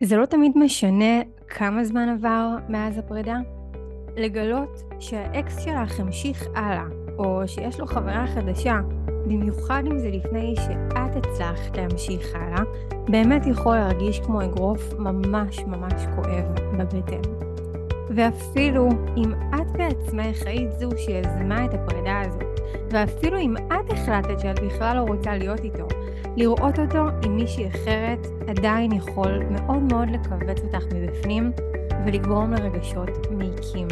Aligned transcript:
זה 0.00 0.16
לא 0.16 0.26
תמיד 0.26 0.52
משנה 0.54 1.22
כמה 1.48 1.84
זמן 1.84 2.08
עבר 2.08 2.56
מאז 2.68 2.98
הפרידה. 2.98 3.36
לגלות 4.16 4.82
שהאקס 4.98 5.58
שלך 5.64 6.00
המשיך 6.00 6.46
הלאה, 6.54 6.84
או 7.18 7.42
שיש 7.46 7.80
לו 7.80 7.86
חברה 7.86 8.26
חדשה, 8.34 8.80
במיוחד 9.26 9.82
אם 9.86 9.98
זה 9.98 10.10
לפני 10.10 10.54
שאת 10.56 11.16
הצלחת 11.16 11.76
להמשיך 11.76 12.34
הלאה, 12.34 12.62
באמת 13.08 13.46
יכול 13.46 13.76
להרגיש 13.76 14.20
כמו 14.20 14.44
אגרוף 14.44 14.94
ממש 14.98 15.58
ממש 15.60 16.02
כואב 16.16 16.44
בבטן. 16.78 17.30
ואפילו 18.10 18.88
אם 19.16 19.32
את 19.32 19.70
בעצמך 19.72 20.46
היית 20.46 20.72
זו 20.72 20.90
שיזמה 20.96 21.64
את 21.64 21.70
הפרידה 21.74 22.20
הזאת, 22.20 22.60
ואפילו 22.90 23.38
אם 23.38 23.56
את 23.56 23.92
החלטת 23.92 24.40
שאת 24.40 24.60
בכלל 24.60 24.96
לא 24.96 25.02
רוצה 25.02 25.36
להיות 25.36 25.60
איתו, 25.60 25.88
לראות 26.36 26.78
אותו 26.78 27.08
עם 27.24 27.36
מישהי 27.36 27.68
אחרת 27.68 28.26
עדיין 28.48 28.92
יכול 28.92 29.42
מאוד 29.50 29.82
מאוד 29.82 30.08
לכווץ 30.10 30.58
אותך 30.64 30.84
מבפנים 30.94 31.52
ולגרום 32.06 32.52
לרגשות 32.52 33.10
מעיקים. 33.30 33.88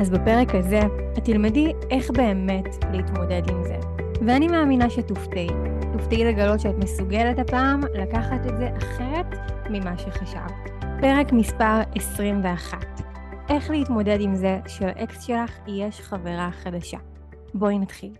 אז 0.00 0.10
בפרק 0.10 0.54
הזה 0.54 0.80
את 1.18 1.24
תלמדי 1.24 1.72
איך 1.90 2.10
באמת 2.10 2.84
להתמודד 2.92 3.42
עם 3.50 3.64
זה. 3.64 3.76
ואני 4.26 4.48
מאמינה 4.48 4.90
שתופתעי. 4.90 5.48
תופתעי 5.92 6.24
לגלות 6.24 6.60
שאת 6.60 6.74
מסוגלת 6.74 7.38
הפעם 7.38 7.80
לקחת 7.94 8.46
את 8.46 8.56
זה 8.56 8.70
אחרת 8.78 9.26
ממה 9.70 9.98
שחשבת. 9.98 10.70
פרק 11.00 11.32
מספר 11.32 11.80
21 11.94 12.78
איך 13.48 13.70
להתמודד 13.70 14.18
עם 14.20 14.34
זה 14.34 14.58
שלאקס 14.66 15.22
שלך 15.22 15.58
יש 15.66 16.00
חברה 16.00 16.50
חדשה. 16.52 16.98
בואי 17.54 17.78
נתחיל. 17.78 18.12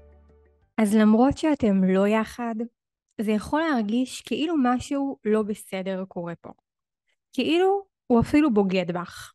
אז 0.78 0.94
למרות 0.94 1.38
שאתם 1.38 1.84
לא 1.84 2.08
יחד, 2.08 2.54
זה 3.20 3.32
יכול 3.32 3.60
להרגיש 3.60 4.20
כאילו 4.20 4.54
משהו 4.62 5.18
לא 5.24 5.42
בסדר 5.42 6.04
קורה 6.08 6.34
פה. 6.40 6.50
כאילו 7.32 7.82
הוא 8.06 8.20
אפילו 8.20 8.54
בוגד 8.54 8.90
בך. 8.90 9.32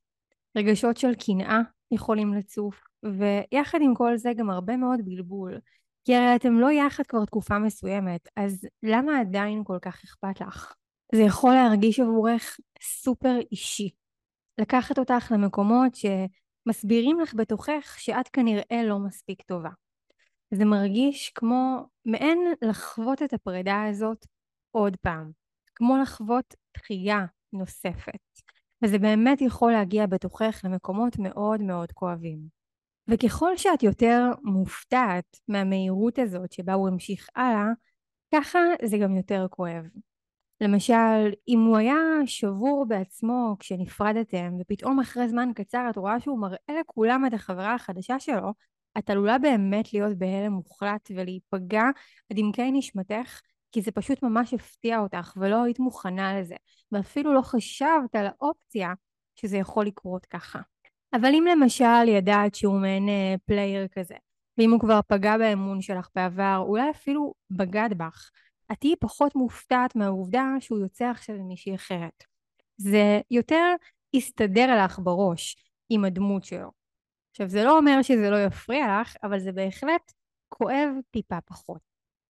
רגשות 0.57 0.97
של 0.97 1.15
קנאה 1.15 1.59
יכולים 1.91 2.33
לצוף, 2.33 2.81
ויחד 3.03 3.79
עם 3.81 3.95
כל 3.95 4.17
זה 4.17 4.31
גם 4.37 4.49
הרבה 4.49 4.77
מאוד 4.77 4.99
בלבול. 5.05 5.59
כי 6.05 6.15
הרי 6.15 6.35
אתם 6.35 6.53
לא 6.53 6.71
יחד 6.71 7.03
כבר 7.07 7.25
תקופה 7.25 7.59
מסוימת, 7.59 8.29
אז 8.35 8.67
למה 8.83 9.19
עדיין 9.19 9.63
כל 9.63 9.77
כך 9.81 10.03
אכפת 10.03 10.41
לך? 10.41 10.73
זה 11.15 11.21
יכול 11.21 11.53
להרגיש 11.53 11.99
עבורך 11.99 12.57
סופר 12.81 13.35
אישי. 13.51 13.89
לקחת 14.57 14.99
אותך 14.99 15.31
למקומות 15.31 15.91
שמסבירים 15.95 17.19
לך 17.19 17.33
בתוכך 17.33 17.95
שאת 17.99 18.27
כנראה 18.27 18.83
לא 18.83 18.99
מספיק 18.99 19.41
טובה. 19.41 19.69
זה 20.51 20.65
מרגיש 20.65 21.31
כמו 21.35 21.85
מעין 22.05 22.39
לחוות 22.61 23.21
את 23.21 23.33
הפרידה 23.33 23.83
הזאת 23.89 24.25
עוד 24.71 24.97
פעם, 25.01 25.31
כמו 25.75 25.97
לחוות 25.97 26.55
דחייה 26.77 27.25
נוספת, 27.53 28.19
וזה 28.83 28.99
באמת 28.99 29.41
יכול 29.41 29.71
להגיע 29.71 30.07
בתוכך 30.07 30.61
למקומות 30.63 31.19
מאוד 31.19 31.61
מאוד 31.61 31.91
כואבים. 31.91 32.59
וככל 33.07 33.57
שאת 33.57 33.83
יותר 33.83 34.21
מופתעת 34.43 35.37
מהמהירות 35.47 36.19
הזאת 36.19 36.51
שבה 36.51 36.73
הוא 36.73 36.87
המשיך 36.87 37.27
הלאה, 37.35 37.67
ככה 38.35 38.59
זה 38.85 38.97
גם 38.97 39.15
יותר 39.15 39.47
כואב. 39.49 39.83
למשל, 40.61 41.31
אם 41.47 41.59
הוא 41.59 41.77
היה 41.77 41.95
שבור 42.25 42.85
בעצמו 42.87 43.55
כשנפרדתם, 43.59 44.53
ופתאום 44.59 44.99
אחרי 44.99 45.29
זמן 45.29 45.49
קצר 45.55 45.87
את 45.89 45.97
רואה 45.97 46.19
שהוא 46.19 46.39
מראה 46.39 46.79
לכולם 46.79 47.25
את 47.27 47.33
החברה 47.33 47.73
החדשה 47.73 48.19
שלו, 48.19 48.53
את 48.97 49.09
עלולה 49.09 49.37
באמת 49.37 49.93
להיות 49.93 50.17
בהלם 50.17 50.51
מוחלט 50.51 51.11
ולהיפגע 51.15 51.83
עד 52.31 52.37
עמקי 52.39 52.71
נשמתך, 52.71 53.41
כי 53.71 53.81
זה 53.81 53.91
פשוט 53.91 54.23
ממש 54.23 54.53
הפתיע 54.53 54.99
אותך 54.99 55.33
ולא 55.37 55.63
היית 55.63 55.79
מוכנה 55.79 56.39
לזה, 56.39 56.55
ואפילו 56.91 57.33
לא 57.33 57.41
חשבת 57.41 58.15
על 58.15 58.27
האופציה 58.27 58.93
שזה 59.35 59.57
יכול 59.57 59.85
לקרות 59.85 60.25
ככה. 60.25 60.59
אבל 61.13 61.29
אם 61.33 61.45
למשל 61.51 62.07
ידעת 62.07 62.55
שהוא 62.55 62.79
מעין 62.81 63.09
אה, 63.09 63.35
player 63.45 63.87
כזה, 63.87 64.15
ואם 64.57 64.71
הוא 64.71 64.79
כבר 64.79 64.99
פגע 65.07 65.37
באמון 65.37 65.81
שלך 65.81 66.09
בעבר, 66.15 66.63
אולי 66.67 66.89
אפילו 66.89 67.33
בגד 67.51 67.89
בך, 67.97 68.29
את 68.71 68.77
תהיי 68.79 68.95
פחות 68.99 69.35
מופתעת 69.35 69.95
מהעובדה 69.95 70.45
שהוא 70.59 70.79
יוצא 70.79 71.05
עכשיו 71.05 71.35
עם 71.35 71.47
מישהי 71.47 71.75
אחרת. 71.75 72.23
זה 72.77 73.21
יותר 73.31 73.75
יסתדר 74.13 74.83
לך 74.85 74.99
בראש 74.99 75.55
עם 75.89 76.05
הדמות 76.05 76.43
שלו. 76.43 76.78
עכשיו 77.39 77.49
זה 77.49 77.63
לא 77.63 77.77
אומר 77.77 78.01
שזה 78.01 78.29
לא 78.29 78.43
יפריע 78.45 79.01
לך, 79.01 79.15
אבל 79.23 79.39
זה 79.39 79.51
בהחלט 79.51 80.13
כואב 80.49 80.89
טיפה 81.11 81.41
פחות. 81.41 81.81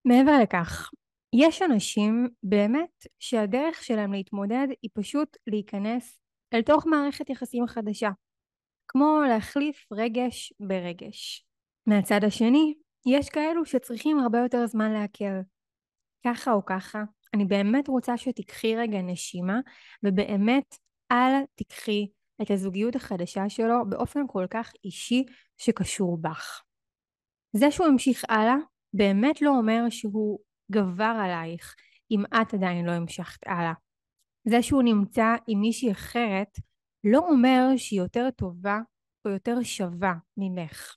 מעבר 0.04 0.32
לכך, 0.42 0.90
יש 1.32 1.62
אנשים 1.62 2.28
באמת 2.42 3.06
שהדרך 3.18 3.82
שלהם 3.82 4.12
להתמודד 4.12 4.66
היא 4.82 4.90
פשוט 4.94 5.36
להיכנס 5.46 6.18
אל 6.54 6.62
תוך 6.62 6.86
מערכת 6.86 7.30
יחסים 7.30 7.66
חדשה. 7.66 8.10
כמו 8.88 9.20
להחליף 9.28 9.86
רגש 9.92 10.52
ברגש. 10.60 11.44
מהצד 11.86 12.24
השני, 12.24 12.74
יש 13.06 13.28
כאלו 13.28 13.64
שצריכים 13.64 14.18
הרבה 14.18 14.38
יותר 14.38 14.66
זמן 14.66 14.92
לעכל. 14.92 15.40
ככה 16.26 16.52
או 16.52 16.64
ככה, 16.64 17.02
אני 17.34 17.44
באמת 17.44 17.88
רוצה 17.88 18.16
שתיקחי 18.16 18.76
רגע 18.76 19.02
נשימה, 19.02 19.60
ובאמת 20.02 20.76
אל 21.12 21.32
תיקחי 21.54 22.06
את 22.42 22.50
הזוגיות 22.50 22.96
החדשה 22.96 23.48
שלו 23.48 23.88
באופן 23.88 24.20
כל 24.28 24.46
כך 24.50 24.72
אישי 24.84 25.24
שקשור 25.58 26.18
בך. 26.20 26.62
זה 27.52 27.70
שהוא 27.70 27.86
המשיך 27.86 28.24
הלאה 28.28 28.56
באמת 28.94 29.42
לא 29.42 29.50
אומר 29.50 29.82
שהוא 29.90 30.38
גבר 30.70 31.16
עלייך 31.24 31.74
אם 32.10 32.22
את 32.26 32.54
עדיין 32.54 32.84
לא 32.84 32.92
המשכת 32.92 33.46
הלאה. 33.46 33.72
זה 34.44 34.62
שהוא 34.62 34.82
נמצא 34.82 35.34
עם 35.46 35.60
מישהי 35.60 35.92
אחרת 35.92 36.58
לא 37.04 37.18
אומר 37.18 37.76
שהיא 37.76 38.00
יותר 38.00 38.30
טובה 38.30 38.78
או 39.24 39.30
יותר 39.30 39.62
שווה 39.62 40.14
ממך. 40.36 40.96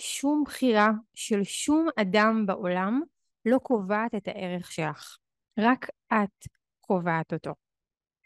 שום 0.00 0.42
בחירה 0.46 0.90
של 1.14 1.44
שום 1.44 1.88
אדם 2.00 2.46
בעולם 2.46 3.00
לא 3.44 3.58
קובעת 3.58 4.14
את 4.14 4.28
הערך 4.28 4.72
שלך, 4.72 5.18
רק 5.58 5.86
את 6.12 6.48
קובעת 6.80 7.32
אותו. 7.32 7.54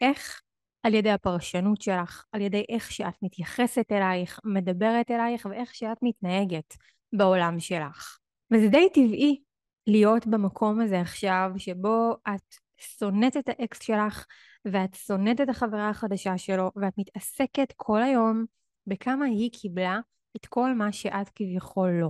איך? 0.01 0.41
על 0.83 0.93
ידי 0.93 1.11
הפרשנות 1.11 1.81
שלך, 1.81 2.25
על 2.31 2.41
ידי 2.41 2.65
איך 2.69 2.91
שאת 2.91 3.13
מתייחסת 3.21 3.91
אלייך, 3.91 4.39
מדברת 4.43 5.11
אלייך 5.11 5.45
ואיך 5.45 5.75
שאת 5.75 5.97
מתנהגת 6.01 6.73
בעולם 7.13 7.59
שלך. 7.59 8.17
וזה 8.53 8.67
די 8.67 8.89
טבעי 8.93 9.41
להיות 9.87 10.27
במקום 10.27 10.81
הזה 10.81 11.01
עכשיו 11.01 11.51
שבו 11.57 12.15
את 12.35 12.55
שונאת 12.77 13.37
את 13.37 13.49
האקס 13.49 13.83
שלך 13.83 14.25
ואת 14.65 14.93
שונאת 14.95 15.41
את 15.41 15.49
החברה 15.49 15.89
החדשה 15.89 16.37
שלו 16.37 16.71
ואת 16.75 16.93
מתעסקת 16.97 17.73
כל 17.75 18.01
היום 18.03 18.45
בכמה 18.87 19.25
היא 19.25 19.51
קיבלה 19.51 19.99
את 20.35 20.45
כל 20.45 20.73
מה 20.73 20.91
שאת 20.91 21.29
כביכול 21.35 21.89
לא. 22.01 22.09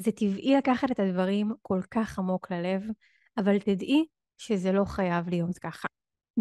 זה 0.00 0.12
טבעי 0.12 0.54
לקחת 0.56 0.90
את 0.90 1.00
הדברים 1.00 1.52
כל 1.62 1.80
כך 1.90 2.18
עמוק 2.18 2.52
ללב, 2.52 2.82
אבל 3.36 3.58
תדעי 3.58 4.04
שזה 4.38 4.72
לא 4.72 4.84
חייב 4.84 5.28
להיות 5.28 5.58
ככה. 5.58 5.88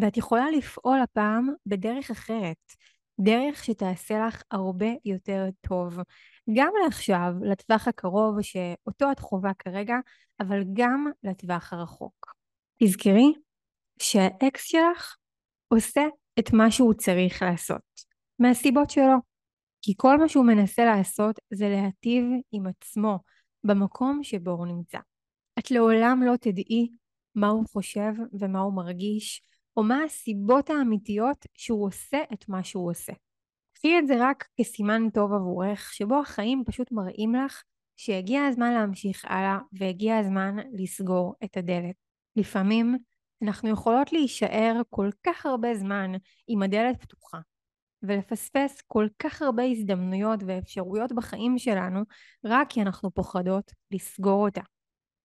ואת 0.02 0.18
יכולה 0.18 0.52
לפעול 0.52 1.00
הפעם 1.02 1.50
בדרך 1.66 2.12
אחרת, 2.12 2.74
דרך 3.20 3.64
שתעשה 3.64 4.28
לך 4.28 4.42
הרבה 4.52 4.88
יותר 5.06 5.46
טוב, 5.62 6.00
גם 6.54 6.72
לעכשיו, 6.84 7.34
לטווח 7.42 7.88
הקרוב 7.88 8.42
שאותו 8.42 9.12
את 9.12 9.20
חווה 9.20 9.52
כרגע, 9.54 9.96
אבל 10.40 10.64
גם 10.74 11.08
לטווח 11.24 11.74
הרחוק. 11.74 12.34
תזכרי 12.84 13.34
שהאקס 14.02 14.64
שלך 14.64 15.16
עושה 15.68 16.02
את 16.40 16.54
מה 16.54 16.72
שהוא 16.72 16.94
צריך 16.94 17.42
לעשות, 17.42 17.82
מהסיבות 18.40 18.90
שלו. 18.90 19.30
כי 19.82 19.94
כל 19.98 20.18
מה 20.18 20.30
שהוא 20.30 20.46
מנסה 20.46 20.86
לעשות 20.86 21.40
זה 21.54 21.70
להטיב 21.70 22.24
עם 22.52 22.68
עצמו 22.68 23.20
במקום 23.64 24.24
שבו 24.24 24.52
הוא 24.52 24.68
נמצא. 24.68 24.98
את 25.60 25.72
לעולם 25.72 26.24
לא 26.26 26.36
תדעי 26.36 26.90
מה 27.36 27.48
הוא 27.48 27.66
חושב 27.68 28.12
ומה 28.40 28.60
הוא 28.60 28.74
מרגיש, 28.74 29.42
או 29.80 29.84
מה 29.84 30.04
הסיבות 30.04 30.70
האמיתיות 30.70 31.46
שהוא 31.58 31.88
עושה 31.88 32.18
את 32.34 32.50
מה 32.50 32.64
שהוא 32.64 32.92
עושה. 32.92 33.14
קחי 33.74 34.00
את 34.00 34.08
זה 34.08 34.14
רק 34.20 34.48
כסימן 34.60 35.10
טוב 35.10 35.34
עבורך, 35.34 35.94
שבו 35.94 36.20
החיים 36.20 36.64
פשוט 36.66 36.92
מראים 36.92 37.36
לך 37.36 37.64
שהגיע 37.98 38.46
הזמן 38.46 38.74
להמשיך 38.74 39.26
הלאה 39.26 39.58
והגיע 39.74 40.18
הזמן 40.18 40.56
לסגור 40.74 41.36
את 41.44 41.58
הדלת. 41.58 41.96
לפעמים 42.36 42.98
אנחנו 43.42 43.70
יכולות 43.70 44.14
להישאר 44.14 44.82
כל 44.90 45.10
כך 45.24 45.46
הרבה 45.46 45.76
זמן 45.76 46.12
עם 46.48 46.62
הדלת 46.62 47.02
פתוחה, 47.02 47.40
ולפספס 48.04 48.82
כל 48.88 49.08
כך 49.20 49.42
הרבה 49.42 49.64
הזדמנויות 49.64 50.40
ואפשרויות 50.48 51.12
בחיים 51.12 51.58
שלנו, 51.58 52.02
רק 52.46 52.70
כי 52.70 52.82
אנחנו 52.82 53.12
פוחדות 53.12 53.72
לסגור 53.92 54.46
אותה. 54.46 54.62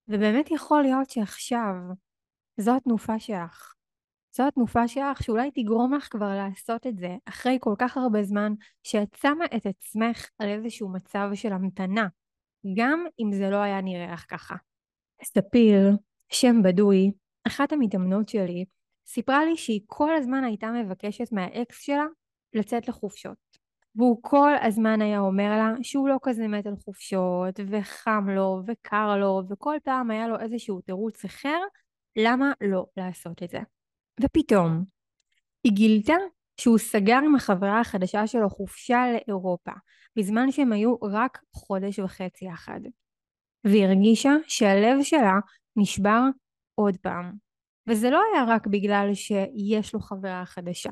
ובאמת 0.09 0.51
יכול 0.51 0.83
להיות 0.83 1.11
שעכשיו 1.11 1.75
זו 2.57 2.77
התנופה 2.77 3.19
שלך. 3.19 3.75
זו 4.37 4.47
התנופה 4.49 4.89
שלך 4.89 5.23
שאולי 5.23 5.51
תגרום 5.51 5.95
לך 5.95 6.09
כבר 6.11 6.35
לעשות 6.37 6.87
את 6.87 6.99
זה 6.99 7.17
אחרי 7.25 7.59
כל 7.61 7.75
כך 7.79 7.97
הרבה 7.97 8.23
זמן 8.23 8.53
שאת 8.83 9.09
שמה 9.17 9.45
את 9.57 9.67
עצמך 9.67 10.29
על 10.39 10.49
איזשהו 10.49 10.89
מצב 10.89 11.29
של 11.35 11.53
המתנה, 11.53 12.07
גם 12.77 13.05
אם 13.21 13.33
זה 13.33 13.51
לא 13.51 13.57
היה 13.57 13.81
נראה 13.81 14.13
לך 14.13 14.25
ככה. 14.29 14.55
ספיר, 15.25 15.91
שם 16.33 16.63
בדוי, 16.65 17.11
אחת 17.47 17.73
המתאמנות 17.73 18.29
שלי, 18.29 18.65
סיפרה 19.07 19.45
לי 19.45 19.57
שהיא 19.57 19.81
כל 19.87 20.15
הזמן 20.15 20.45
הייתה 20.45 20.71
מבקשת 20.71 21.33
מהאקס 21.33 21.81
שלה 21.81 22.07
לצאת 22.55 22.89
לחופשות. 22.89 23.37
והוא 23.97 24.19
כל 24.23 24.53
הזמן 24.63 25.03
היה 25.03 25.21
אומר 25.21 25.51
לה 25.51 25.73
שהוא 25.83 26.09
לא 26.09 26.17
כזה 26.23 26.49
מת 26.49 26.67
על 26.67 26.77
חופשות, 26.85 27.61
וחם 27.71 28.27
לו, 28.31 28.63
וקר 28.67 29.17
לו, 29.17 29.43
וכל 29.49 29.77
פעם 29.85 30.11
היה 30.11 30.29
לו 30.29 30.41
איזשהו 30.41 30.81
תירוץ 30.81 31.25
אחר 31.25 31.59
למה 32.17 32.53
לא 32.61 32.87
לעשות 32.97 33.43
את 33.43 33.51
זה. 33.51 33.59
ופתאום, 34.21 34.85
היא 35.65 35.73
גילתה 35.73 36.15
שהוא 36.61 36.79
סגר 36.79 37.19
עם 37.25 37.35
החברה 37.35 37.81
החדשה 37.81 38.27
שלו 38.27 38.51
חופשה 38.51 39.05
לאירופה, 39.13 39.73
בזמן 40.17 40.53
שהם 40.53 40.73
היו 40.73 40.95
רק 41.03 41.39
חודש 41.53 41.99
וחצי 41.99 42.45
יחד. 42.45 42.81
והיא 43.65 43.85
הרגישה 43.85 44.33
שהלב 44.47 45.03
שלה 45.03 45.35
נשבר 45.77 46.21
עוד 46.75 46.97
פעם. 46.97 47.33
וזה 47.87 48.11
לא 48.11 48.23
היה 48.33 48.45
רק 48.49 48.67
בגלל 48.67 49.15
שיש 49.15 49.95
לו 49.95 50.01
חברה 50.01 50.43
חדשה, 50.47 50.91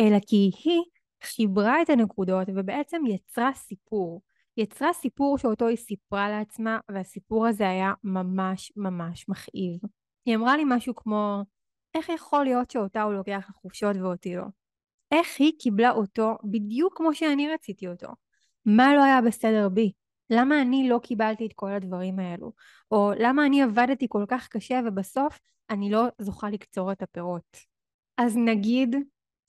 אלא 0.00 0.16
כי 0.26 0.50
היא 0.64 0.82
חיברה 1.22 1.82
את 1.82 1.90
הנקודות 1.90 2.48
ובעצם 2.56 3.02
יצרה 3.06 3.50
סיפור. 3.54 4.22
יצרה 4.56 4.92
סיפור 4.92 5.38
שאותו 5.38 5.66
היא 5.66 5.76
סיפרה 5.76 6.30
לעצמה, 6.30 6.78
והסיפור 6.90 7.46
הזה 7.46 7.68
היה 7.68 7.92
ממש 8.04 8.72
ממש 8.76 9.28
מכאיב. 9.28 9.80
היא 10.26 10.36
אמרה 10.36 10.56
לי 10.56 10.62
משהו 10.66 10.94
כמו, 10.94 11.42
איך 11.94 12.08
יכול 12.08 12.44
להיות 12.44 12.70
שאותה 12.70 13.02
הוא 13.02 13.12
לוקח 13.12 13.46
לחופשות 13.48 13.96
ואותי 13.96 14.36
לא? 14.36 14.44
איך 15.12 15.28
היא 15.38 15.52
קיבלה 15.58 15.90
אותו 15.90 16.38
בדיוק 16.44 16.96
כמו 16.96 17.14
שאני 17.14 17.52
רציתי 17.52 17.88
אותו? 17.88 18.08
מה 18.64 18.94
לא 18.94 19.04
היה 19.04 19.20
בסדר 19.20 19.68
בי? 19.68 19.92
למה 20.30 20.62
אני 20.62 20.88
לא 20.88 20.98
קיבלתי 21.02 21.46
את 21.46 21.52
כל 21.54 21.72
הדברים 21.72 22.18
האלו? 22.18 22.52
או 22.90 23.12
למה 23.18 23.46
אני 23.46 23.62
עבדתי 23.62 24.06
כל 24.08 24.24
כך 24.28 24.48
קשה 24.48 24.80
ובסוף 24.86 25.38
אני 25.70 25.90
לא 25.90 26.06
זוכה 26.18 26.50
לקצור 26.50 26.92
את 26.92 27.02
הפירות? 27.02 27.56
אז 28.16 28.36
נגיד, 28.36 28.96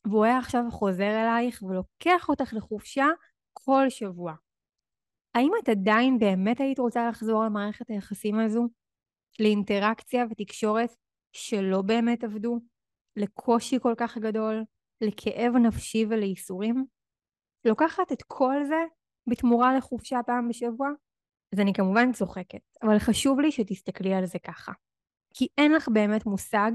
והוא 0.06 0.26
היה 0.26 0.38
עכשיו 0.38 0.64
חוזר 0.72 1.10
אלייך 1.10 1.64
ולוקח 1.64 2.30
אותך 2.30 2.54
לחופשה 2.54 3.06
כל 3.54 3.90
שבוע. 3.90 4.34
האם 5.36 5.52
את 5.64 5.70
עדיין 5.70 6.20
באמת 6.20 6.60
היית 6.60 6.80
רוצה 6.80 7.10
לחזור 7.10 7.44
למערכת 7.46 7.90
היחסים 7.90 8.40
הזו? 8.40 8.68
לאינטראקציה 9.40 10.26
ותקשורת 10.32 10.96
שלא 11.32 11.82
באמת 11.82 12.24
עבדו? 12.24 12.60
לקושי 13.16 13.80
כל 13.80 13.94
כך 13.98 14.18
גדול? 14.18 14.64
לכאב 15.02 15.54
נפשי 15.56 16.06
ולייסורים? 16.10 16.86
לוקחת 17.66 18.12
את 18.12 18.24
כל 18.28 18.56
זה 18.68 18.84
בתמורה 19.28 19.78
לחופשה 19.78 20.20
פעם 20.26 20.50
בשבוע? 20.50 20.90
אז 21.54 21.60
אני 21.60 21.74
כמובן 21.74 22.12
צוחקת, 22.14 22.62
אבל 22.84 23.00
חשוב 23.00 23.40
לי 23.40 23.52
שתסתכלי 23.52 24.14
על 24.14 24.26
זה 24.26 24.40
ככה. 24.40 24.72
כי 25.34 25.48
אין 25.58 25.72
לך 25.72 25.90
באמת 25.90 26.26
מושג 26.26 26.72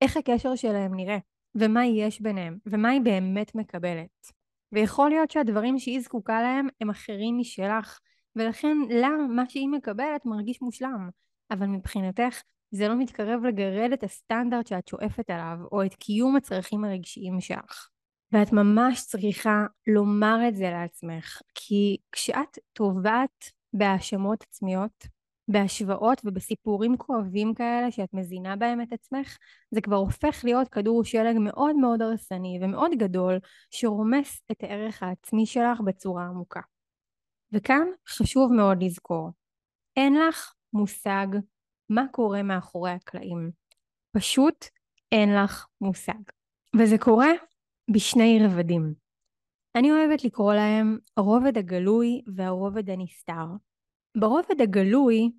איך 0.00 0.16
הקשר 0.16 0.54
שלהם 0.54 0.94
נראה, 0.94 1.18
ומה 1.54 1.86
יש 1.86 2.20
ביניהם, 2.20 2.58
ומה 2.66 2.88
היא 2.88 3.00
באמת 3.00 3.54
מקבלת. 3.54 4.32
ויכול 4.72 5.10
להיות 5.10 5.30
שהדברים 5.30 5.78
שהיא 5.78 6.00
זקוקה 6.00 6.42
להם 6.42 6.68
הם 6.80 6.90
אחרים 6.90 7.38
משלך, 7.38 7.98
ולכן 8.36 8.76
לה 8.90 9.08
מה 9.08 9.48
שהיא 9.48 9.68
מקבלת 9.68 10.26
מרגיש 10.26 10.62
מושלם. 10.62 11.08
אבל 11.50 11.66
מבחינתך 11.66 12.42
זה 12.70 12.88
לא 12.88 12.98
מתקרב 12.98 13.44
לגרד 13.44 13.90
את 13.92 14.04
הסטנדרט 14.04 14.66
שאת 14.66 14.88
שואפת 14.88 15.30
עליו, 15.30 15.58
או 15.72 15.84
את 15.84 15.94
קיום 15.94 16.36
הצרכים 16.36 16.84
הרגשיים 16.84 17.40
שלך. 17.40 17.88
ואת 18.32 18.52
ממש 18.52 19.04
צריכה 19.06 19.66
לומר 19.86 20.38
את 20.48 20.56
זה 20.56 20.70
לעצמך, 20.70 21.40
כי 21.54 21.96
כשאת 22.12 22.58
טובעת 22.72 23.44
בהאשמות 23.72 24.42
עצמיות, 24.42 25.06
בהשוואות 25.48 26.20
ובסיפורים 26.24 26.96
כואבים 26.96 27.54
כאלה 27.54 27.90
שאת 27.90 28.14
מזינה 28.14 28.56
בהם 28.56 28.80
את 28.80 28.92
עצמך, 28.92 29.36
זה 29.70 29.80
כבר 29.80 29.96
הופך 29.96 30.40
להיות 30.44 30.68
כדור 30.68 31.04
שלג 31.04 31.36
מאוד 31.38 31.76
מאוד 31.76 32.02
הרסני 32.02 32.58
ומאוד 32.62 32.90
גדול, 32.98 33.38
שרומס 33.70 34.40
את 34.52 34.62
הערך 34.62 35.02
העצמי 35.02 35.46
שלך 35.46 35.80
בצורה 35.80 36.26
עמוקה. 36.26 36.60
וכאן 37.52 37.86
חשוב 38.08 38.52
מאוד 38.52 38.82
לזכור, 38.82 39.30
אין 39.96 40.14
לך 40.14 40.52
מושג 40.72 41.26
מה 41.88 42.04
קורה 42.12 42.42
מאחורי 42.42 42.90
הקלעים. 42.90 43.50
פשוט 44.12 44.64
אין 45.12 45.34
לך 45.34 45.66
מושג. 45.80 46.22
וזה 46.78 46.98
קורה 46.98 47.30
בשני 47.90 48.38
רבדים. 48.44 48.94
אני 49.76 49.92
אוהבת 49.92 50.24
לקרוא 50.24 50.54
להם 50.54 50.98
הרובד 51.16 51.58
הגלוי 51.58 52.22
והרובד 52.34 52.90
הנסתר. 52.90 53.46
ברובד 54.16 54.60
הגלוי, 54.60 55.30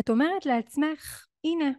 את 0.00 0.10
אומרת 0.10 0.46
לעצמך, 0.46 1.26
הנה, 1.44 1.70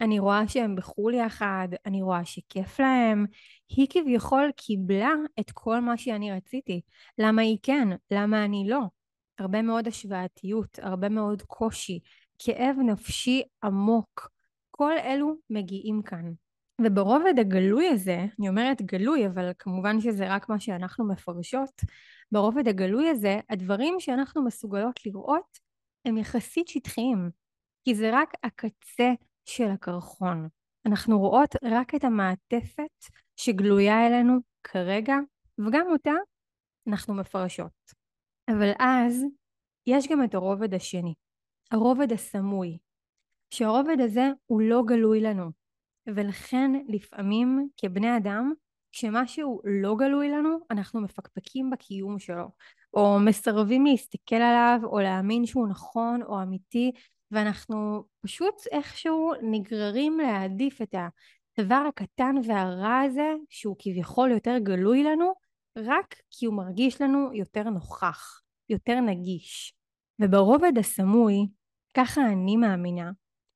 אני 0.00 0.18
רואה 0.18 0.48
שהם 0.48 0.76
בחו"ל 0.76 1.14
יחד, 1.14 1.68
אני 1.86 2.02
רואה 2.02 2.24
שכיף 2.24 2.80
להם. 2.80 3.26
היא 3.68 3.86
כביכול 3.90 4.50
קיבלה 4.56 5.12
את 5.40 5.50
כל 5.50 5.80
מה 5.80 5.96
שאני 5.96 6.32
רציתי. 6.32 6.80
למה 7.18 7.42
היא 7.42 7.58
כן? 7.62 7.88
למה 8.10 8.44
אני 8.44 8.64
לא? 8.68 8.80
הרבה 9.38 9.62
מאוד 9.62 9.88
השוואתיות, 9.88 10.78
הרבה 10.82 11.08
מאוד 11.08 11.42
קושי, 11.42 12.00
כאב 12.38 12.76
נפשי 12.86 13.42
עמוק. 13.64 14.28
כל 14.70 14.92
אלו 14.98 15.34
מגיעים 15.50 16.02
כאן. 16.02 16.32
וברובד 16.80 17.38
הגלוי 17.38 17.88
הזה, 17.88 18.26
אני 18.38 18.48
אומרת 18.48 18.82
גלוי, 18.82 19.26
אבל 19.26 19.52
כמובן 19.58 20.00
שזה 20.00 20.34
רק 20.34 20.48
מה 20.48 20.60
שאנחנו 20.60 21.08
מפרשות, 21.08 21.80
ברובד 22.32 22.68
הגלוי 22.68 23.08
הזה, 23.08 23.40
הדברים 23.50 24.00
שאנחנו 24.00 24.44
מסוגלות 24.44 25.06
לראות 25.06 25.58
הם 26.04 26.16
יחסית 26.16 26.68
שטחיים, 26.68 27.30
כי 27.84 27.94
זה 27.94 28.10
רק 28.12 28.32
הקצה 28.42 29.12
של 29.44 29.70
הקרחון. 29.70 30.48
אנחנו 30.86 31.18
רואות 31.18 31.54
רק 31.64 31.94
את 31.94 32.04
המעטפת 32.04 33.04
שגלויה 33.36 34.06
אלינו 34.06 34.38
כרגע, 34.64 35.16
וגם 35.58 35.86
אותה 35.92 36.12
אנחנו 36.88 37.14
מפרשות. 37.14 37.92
אבל 38.48 38.72
אז 38.78 39.24
יש 39.86 40.08
גם 40.08 40.24
את 40.24 40.34
הרובד 40.34 40.74
השני, 40.74 41.14
הרובד 41.74 42.12
הסמוי, 42.12 42.78
שהרובד 43.50 44.00
הזה 44.00 44.30
הוא 44.46 44.60
לא 44.60 44.82
גלוי 44.86 45.20
לנו, 45.20 45.50
ולכן 46.06 46.70
לפעמים 46.88 47.68
כבני 47.76 48.16
אדם, 48.16 48.52
כשמשהו 48.92 49.60
לא 49.64 49.94
גלוי 49.98 50.28
לנו, 50.28 50.58
אנחנו 50.70 51.00
מפקפקים 51.00 51.70
בקיום 51.70 52.18
שלו, 52.18 52.48
או 52.94 53.18
מסרבים 53.20 53.86
להסתכל 53.86 54.34
עליו, 54.36 54.80
או 54.84 54.98
להאמין 55.00 55.46
שהוא 55.46 55.68
נכון 55.68 56.22
או 56.22 56.42
אמיתי, 56.42 56.92
ואנחנו 57.30 58.04
פשוט 58.20 58.54
איכשהו 58.72 59.32
נגררים 59.42 60.18
להעדיף 60.18 60.82
את 60.82 60.94
הדבר 61.58 61.84
הקטן 61.88 62.34
והרע 62.46 62.98
הזה, 62.98 63.32
שהוא 63.50 63.76
כביכול 63.78 64.30
יותר 64.30 64.58
גלוי 64.58 65.04
לנו, 65.04 65.32
רק 65.76 66.14
כי 66.30 66.46
הוא 66.46 66.54
מרגיש 66.54 67.00
לנו 67.00 67.30
יותר 67.32 67.62
נוכח, 67.62 68.40
יותר 68.68 69.00
נגיש. 69.00 69.74
וברובד 70.20 70.78
הסמוי, 70.78 71.46
ככה 71.94 72.20
אני 72.32 72.56
מאמינה, 72.56 73.10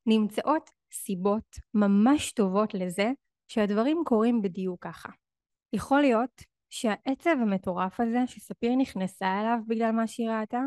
נמצאות 0.07 0.71
סיבות 0.93 1.57
ממש 1.75 2.33
טובות 2.33 2.75
לזה 2.75 3.13
שהדברים 3.49 4.03
קורים 4.05 4.43
בדיוק 4.43 4.85
ככה. 4.85 5.09
יכול 5.73 6.01
להיות 6.01 6.43
שהעצב 6.71 7.37
המטורף 7.43 8.01
הזה 8.01 8.19
שספיר 8.27 8.77
נכנסה 8.77 9.41
אליו 9.41 9.59
בגלל 9.67 9.91
מה 9.91 10.07
שהיא 10.07 10.31
ראתה, 10.31 10.61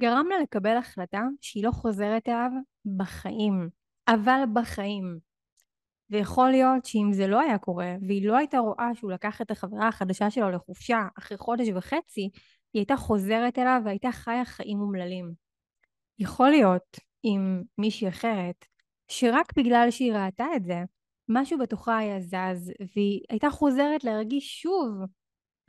גרם 0.00 0.26
לה 0.30 0.38
לקבל 0.42 0.76
החלטה 0.76 1.22
שהיא 1.40 1.64
לא 1.64 1.70
חוזרת 1.70 2.28
אליו 2.28 2.50
בחיים, 2.96 3.68
אבל 4.08 4.40
בחיים. 4.52 5.18
ויכול 6.10 6.50
להיות 6.50 6.84
שאם 6.84 7.12
זה 7.12 7.26
לא 7.26 7.40
היה 7.40 7.58
קורה, 7.58 7.94
והיא 8.08 8.28
לא 8.28 8.36
הייתה 8.36 8.58
רואה 8.58 8.88
שהוא 8.94 9.12
לקח 9.12 9.42
את 9.42 9.50
החברה 9.50 9.88
החדשה 9.88 10.30
שלו 10.30 10.50
לחופשה 10.50 10.98
אחרי 11.18 11.38
חודש 11.38 11.68
וחצי, 11.74 12.30
היא 12.72 12.80
הייתה 12.80 12.96
חוזרת 12.96 13.58
אליו 13.58 13.80
והייתה 13.84 14.12
חיה 14.12 14.44
חיים 14.44 14.80
אומללים. 14.80 15.43
יכול 16.18 16.50
להיות 16.50 16.98
עם 17.22 17.62
מישהי 17.78 18.08
אחרת, 18.08 18.64
שרק 19.08 19.52
בגלל 19.56 19.90
שהיא 19.90 20.12
ראתה 20.12 20.46
את 20.56 20.64
זה, 20.64 20.82
משהו 21.28 21.58
בתוכה 21.58 21.98
היה 21.98 22.20
זז, 22.20 22.72
והיא 22.94 23.20
הייתה 23.30 23.50
חוזרת 23.50 24.04
להרגיש 24.04 24.62
שוב, 24.62 24.94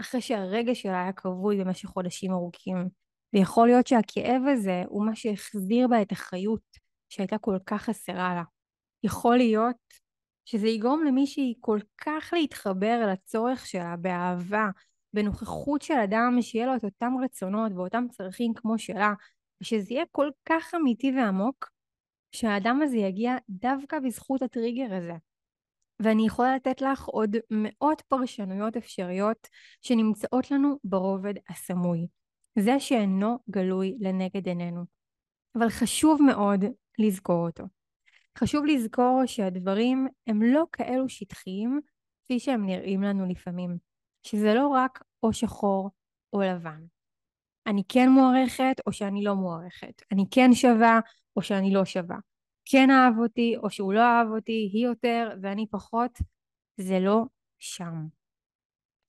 אחרי 0.01 0.21
שהרגע 0.21 0.75
שלה 0.75 1.03
היה 1.03 1.13
כבוי 1.13 1.63
במשך 1.63 1.89
חודשים 1.89 2.31
ארוכים. 2.31 2.89
ויכול 3.33 3.67
להיות 3.67 3.87
שהכאב 3.87 4.41
הזה 4.53 4.83
הוא 4.87 5.05
מה 5.05 5.15
שהחזיר 5.15 5.87
בה 5.87 6.01
את 6.01 6.11
החיות 6.11 6.61
שהייתה 7.09 7.37
כל 7.37 7.57
כך 7.65 7.81
חסרה 7.81 8.35
לה. 8.35 8.43
יכול 9.03 9.37
להיות 9.37 9.75
שזה 10.45 10.67
יגרום 10.67 11.03
למישהי 11.03 11.53
כל 11.59 11.79
כך 11.97 12.29
להתחבר 12.33 13.07
לצורך 13.13 13.65
שלה 13.65 13.95
באהבה, 13.97 14.69
בנוכחות 15.13 15.81
של 15.81 15.93
אדם 15.93 16.37
שיהיה 16.41 16.65
לו 16.65 16.75
את 16.75 16.83
אותם 16.83 17.13
רצונות 17.23 17.71
ואותם 17.75 18.05
צרכים 18.11 18.53
כמו 18.53 18.77
שלה, 18.79 19.13
ושזה 19.61 19.93
יהיה 19.93 20.03
כל 20.11 20.29
כך 20.45 20.73
אמיתי 20.75 21.11
ועמוק, 21.17 21.69
שהאדם 22.31 22.81
הזה 22.81 22.97
יגיע 22.97 23.35
דווקא 23.49 23.99
בזכות 23.99 24.41
הטריגר 24.41 24.95
הזה. 24.95 25.13
ואני 25.99 26.25
יכולה 26.25 26.55
לתת 26.55 26.81
לך 26.81 27.05
עוד 27.05 27.35
מאות 27.51 28.01
פרשנויות 28.07 28.77
אפשריות 28.77 29.47
שנמצאות 29.81 30.51
לנו 30.51 30.79
ברובד 30.83 31.33
הסמוי. 31.49 32.07
זה 32.59 32.79
שאינו 32.79 33.39
גלוי 33.49 33.97
לנגד 33.99 34.47
עינינו. 34.47 34.81
אבל 35.57 35.69
חשוב 35.69 36.21
מאוד 36.21 36.65
לזכור 36.99 37.47
אותו. 37.47 37.63
חשוב 38.37 38.65
לזכור 38.65 39.21
שהדברים 39.25 40.07
הם 40.27 40.41
לא 40.41 40.63
כאלו 40.71 41.09
שטחיים 41.09 41.79
כפי 42.23 42.39
שהם 42.39 42.65
נראים 42.65 43.01
לנו 43.03 43.25
לפעמים, 43.25 43.77
שזה 44.23 44.53
לא 44.53 44.67
רק 44.67 45.03
או 45.23 45.33
שחור 45.33 45.91
או 46.33 46.41
לבן. 46.41 46.81
אני 47.67 47.83
כן 47.89 48.09
מוערכת 48.09 48.75
או 48.87 48.93
שאני 48.93 49.23
לא 49.23 49.35
מוערכת, 49.35 50.01
אני 50.11 50.25
כן 50.31 50.53
שווה 50.53 50.99
או 51.35 51.41
שאני 51.41 51.73
לא 51.73 51.85
שווה, 51.85 52.17
כן 52.65 52.89
אהב 52.91 53.19
אותי 53.19 53.55
או 53.57 53.69
שהוא 53.69 53.93
לא 53.93 53.99
אהב 53.99 54.27
אותי, 54.27 54.69
היא 54.73 54.85
יותר 54.85 55.29
ואני 55.41 55.65
פחות, 55.69 56.11
זה 56.77 56.99
לא 56.99 57.23
שם. 57.59 57.93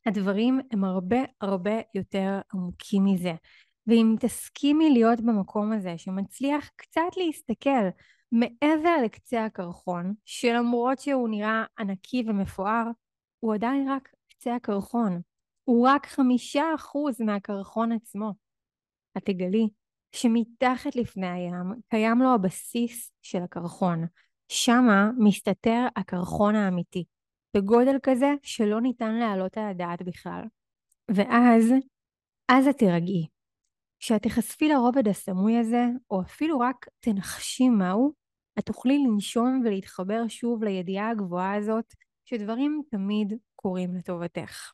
הדברים 0.07 0.61
הם 0.71 0.85
הרבה 0.85 1.19
הרבה 1.41 1.81
יותר 1.95 2.41
עמוקים 2.55 3.05
מזה. 3.05 3.35
ואם 3.87 4.15
תסכימי 4.21 4.91
להיות 4.91 5.21
במקום 5.21 5.73
הזה 5.73 5.99
שמצליח 5.99 6.71
קצת 6.77 7.17
להסתכל 7.17 7.89
מעבר 8.33 8.97
לקצה 9.05 9.45
הקרחון, 9.45 10.15
שלמרות 10.25 10.99
שהוא 10.99 11.29
נראה 11.29 11.65
ענקי 11.79 12.25
ומפואר, 12.27 12.85
הוא 13.41 13.55
עדיין 13.55 13.91
רק 13.91 14.09
קצה 14.29 14.55
הקרחון. 14.55 15.21
הוא 15.65 15.89
רק 15.89 16.07
חמישה 16.07 16.65
אחוז 16.75 17.21
מהקרחון 17.21 17.93
עצמו. 17.93 18.46
את 19.17 19.25
תגלי 19.25 19.69
שמתחת 20.13 20.97
לפני 20.97 21.27
הים 21.27 21.73
קיים 21.91 22.19
לו 22.19 22.35
הבסיס 22.35 23.13
של 23.23 23.43
הקרחון. 23.43 24.05
שמה 24.49 25.11
מסתתר 25.19 25.87
הקרחון 25.97 26.55
האמיתי, 26.55 27.05
בגודל 27.57 27.97
כזה 28.03 28.35
שלא 28.43 28.81
ניתן 28.81 29.15
להעלות 29.15 29.59
על 29.59 29.65
הדעת 29.65 30.03
בכלל. 30.03 30.43
ואז, 31.11 31.73
אז 32.49 32.67
את 32.69 32.79
תירגעי. 32.79 33.27
כשאת 33.99 34.23
תיחשפי 34.23 34.69
לרובד 34.69 35.09
הסמוי 35.09 35.59
הזה, 35.59 35.85
או 36.11 36.21
אפילו 36.23 36.61
רק 36.61 36.87
תנחשי 37.01 37.69
מהו, 37.69 38.13
את 38.59 38.67
תוכלי 38.67 38.99
לנשום 38.99 39.63
ולהתחבר 39.65 40.23
שוב 40.29 40.65
לידיעה 40.65 41.11
הגבוהה 41.11 41.55
הזאת, 41.55 41.95
שדברים 42.25 42.83
תמיד 42.91 43.33
קורים 43.57 43.95
לטובתך. 43.95 44.73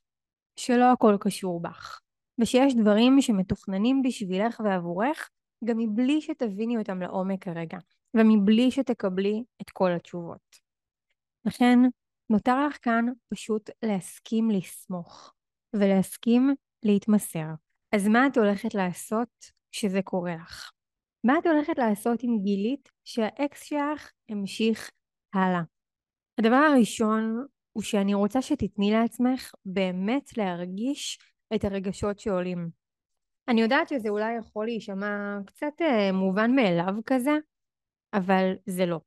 שלא 0.56 0.92
הכל 0.92 1.16
קשור 1.20 1.62
בך, 1.62 2.00
ושיש 2.40 2.74
דברים 2.74 3.20
שמתוכננים 3.20 4.02
בשבילך 4.02 4.60
ועבורך, 4.64 5.30
גם 5.64 5.78
מבלי 5.78 6.20
שתביני 6.20 6.78
אותם 6.78 7.02
לעומק 7.02 7.44
כרגע, 7.44 7.78
ומבלי 8.16 8.70
שתקבלי 8.70 9.44
את 9.62 9.70
כל 9.70 9.90
התשובות. 9.92 10.56
לכן, 11.44 11.78
נותר 12.30 12.66
לך 12.66 12.78
כאן 12.82 13.06
פשוט 13.28 13.70
להסכים 13.82 14.50
לסמוך, 14.50 15.32
ולהסכים 15.76 16.54
להתמסר. 16.82 17.48
אז 17.92 18.08
מה 18.08 18.26
את 18.26 18.36
הולכת 18.36 18.74
לעשות 18.74 19.28
כשזה 19.70 20.02
קורה 20.02 20.34
לך? 20.34 20.70
מה 21.24 21.38
את 21.38 21.46
הולכת 21.46 21.78
לעשות 21.78 22.24
אם 22.24 22.38
גילית 22.42 22.88
שהאקס 23.04 23.62
שלך 23.62 24.10
המשיך 24.28 24.90
הלאה? 25.34 25.62
הדבר 26.38 26.56
הראשון 26.56 27.46
הוא 27.72 27.82
שאני 27.82 28.14
רוצה 28.14 28.42
שתתני 28.42 28.90
לעצמך 28.90 29.52
באמת 29.64 30.36
להרגיש 30.36 31.18
את 31.54 31.64
הרגשות 31.64 32.18
שעולים. 32.18 32.68
אני 33.48 33.60
יודעת 33.60 33.88
שזה 33.88 34.08
אולי 34.08 34.36
יכול 34.36 34.66
להישמע 34.66 35.38
קצת 35.46 35.72
אה, 35.80 36.12
מובן 36.12 36.54
מאליו 36.54 36.94
כזה, 37.06 37.36
אבל 38.14 38.52
זה 38.66 38.86
לא. 38.86 39.00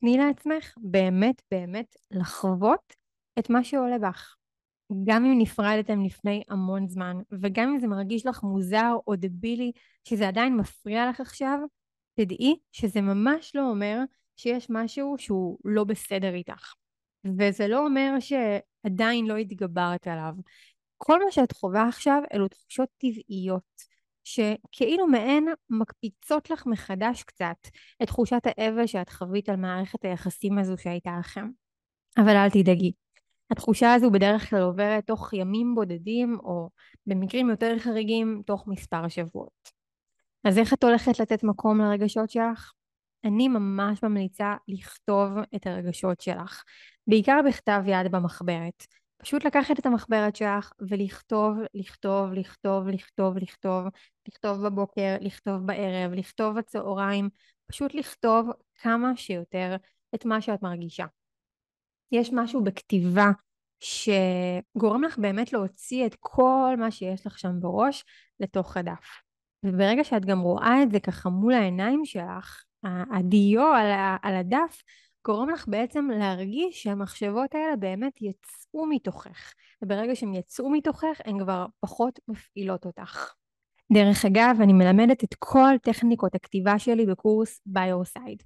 תני 0.00 0.16
לעצמך 0.18 0.74
באמת 0.76 1.42
באמת 1.50 1.96
לחוות 2.10 2.92
את 3.38 3.50
מה 3.50 3.64
שעולה 3.64 3.98
בך. 3.98 4.34
גם 5.04 5.24
אם 5.24 5.38
נפרדתם 5.38 6.04
לפני 6.04 6.42
המון 6.48 6.88
זמן, 6.88 7.16
וגם 7.42 7.68
אם 7.68 7.78
זה 7.78 7.86
מרגיש 7.86 8.26
לך 8.26 8.42
מוזר 8.42 8.92
או 9.06 9.16
דבילי, 9.16 9.72
שזה 10.04 10.28
עדיין 10.28 10.56
מפריע 10.56 11.08
לך 11.10 11.20
עכשיו, 11.20 11.58
תדעי 12.14 12.56
שזה 12.72 13.00
ממש 13.00 13.52
לא 13.54 13.70
אומר 13.70 13.98
שיש 14.36 14.66
משהו 14.70 15.14
שהוא 15.18 15.58
לא 15.64 15.84
בסדר 15.84 16.34
איתך. 16.34 16.72
וזה 17.24 17.68
לא 17.68 17.86
אומר 17.86 18.14
שעדיין 18.20 19.26
לא 19.26 19.36
התגברת 19.36 20.06
עליו. 20.06 20.34
כל 20.98 21.24
מה 21.24 21.30
שאת 21.30 21.52
חווה 21.52 21.88
עכשיו 21.88 22.22
אלו 22.34 22.48
תחושות 22.48 22.88
טבעיות, 22.98 23.82
שכאילו 24.24 25.06
מעין 25.06 25.48
מקפיצות 25.70 26.50
לך 26.50 26.66
מחדש 26.66 27.22
קצת 27.22 27.56
את 28.02 28.06
תחושת 28.06 28.42
האבל 28.44 28.86
שאת 28.86 29.08
חווית 29.08 29.48
על 29.48 29.56
מערכת 29.56 30.04
היחסים 30.04 30.58
הזו 30.58 30.78
שהייתה 30.78 31.10
לכם. 31.20 31.48
אבל 32.18 32.36
אל 32.36 32.50
תדאגי, 32.50 32.92
התחושה 33.50 33.94
הזו 33.94 34.10
בדרך 34.10 34.50
כלל 34.50 34.62
עוברת 34.62 35.06
תוך 35.06 35.32
ימים 35.32 35.74
בודדים, 35.74 36.38
או 36.42 36.70
במקרים 37.06 37.50
יותר 37.50 37.78
חריגים, 37.78 38.42
תוך 38.46 38.64
מספר 38.66 39.08
שבועות. 39.08 39.68
אז 40.44 40.58
איך 40.58 40.72
את 40.72 40.84
הולכת 40.84 41.20
לתת 41.20 41.44
מקום 41.44 41.80
לרגשות 41.80 42.30
שלך? 42.30 42.72
אני 43.24 43.48
ממש 43.48 44.02
ממליצה 44.02 44.54
לכתוב 44.68 45.28
את 45.56 45.66
הרגשות 45.66 46.20
שלך, 46.20 46.62
בעיקר 47.06 47.40
בכתב 47.48 47.82
יד 47.86 48.12
במחברת. 48.12 48.86
פשוט 49.18 49.44
לקחת 49.44 49.78
את 49.78 49.86
המחברת 49.86 50.36
שלך 50.36 50.72
ולכתוב, 50.80 51.56
לכתוב, 51.74 52.32
לכתוב, 52.32 52.88
לכתוב, 52.88 53.36
לכתוב, 53.38 53.84
לכתוב 54.28 54.66
בבוקר, 54.66 55.16
לכתוב 55.20 55.66
בערב, 55.66 56.12
לכתוב 56.12 56.58
בצהריים, 56.58 57.28
פשוט 57.66 57.94
לכתוב 57.94 58.50
כמה 58.74 59.16
שיותר 59.16 59.76
את 60.14 60.24
מה 60.24 60.40
שאת 60.40 60.62
מרגישה. 60.62 61.04
יש 62.12 62.30
משהו 62.32 62.64
בכתיבה 62.64 63.30
שגורם 63.80 65.04
לך 65.04 65.18
באמת 65.18 65.52
להוציא 65.52 66.06
את 66.06 66.16
כל 66.20 66.74
מה 66.78 66.90
שיש 66.90 67.26
לך 67.26 67.38
שם 67.38 67.60
בראש 67.60 68.04
לתוך 68.40 68.76
הדף. 68.76 69.22
וברגע 69.62 70.04
שאת 70.04 70.24
גם 70.24 70.40
רואה 70.40 70.82
את 70.82 70.90
זה 70.90 71.00
ככה 71.00 71.28
מול 71.28 71.52
העיניים 71.52 72.04
שלך, 72.04 72.64
הדיו 72.84 73.62
על, 74.22 74.34
הדף 74.34 74.82
גורם 75.26 75.50
לך 75.50 75.64
בעצם 75.68 76.08
להרגיש 76.18 76.82
שהמחשבות 76.82 77.54
האלה 77.54 77.76
באמת 77.76 78.22
יצאו 78.22 78.86
מתוכך. 78.86 79.52
וברגע 79.82 80.16
שהן 80.16 80.34
יצאו 80.34 80.70
מתוכך, 80.70 81.20
הן 81.24 81.38
כבר 81.38 81.66
פחות 81.80 82.18
מפעילות 82.28 82.86
אותך. 82.86 83.34
דרך 83.92 84.24
אגב, 84.24 84.56
אני 84.62 84.72
מלמדת 84.72 85.24
את 85.24 85.34
כל 85.38 85.74
טכניקות 85.82 86.34
הכתיבה 86.34 86.78
שלי 86.78 87.06
בקורס 87.06 87.60
side. 88.18 88.42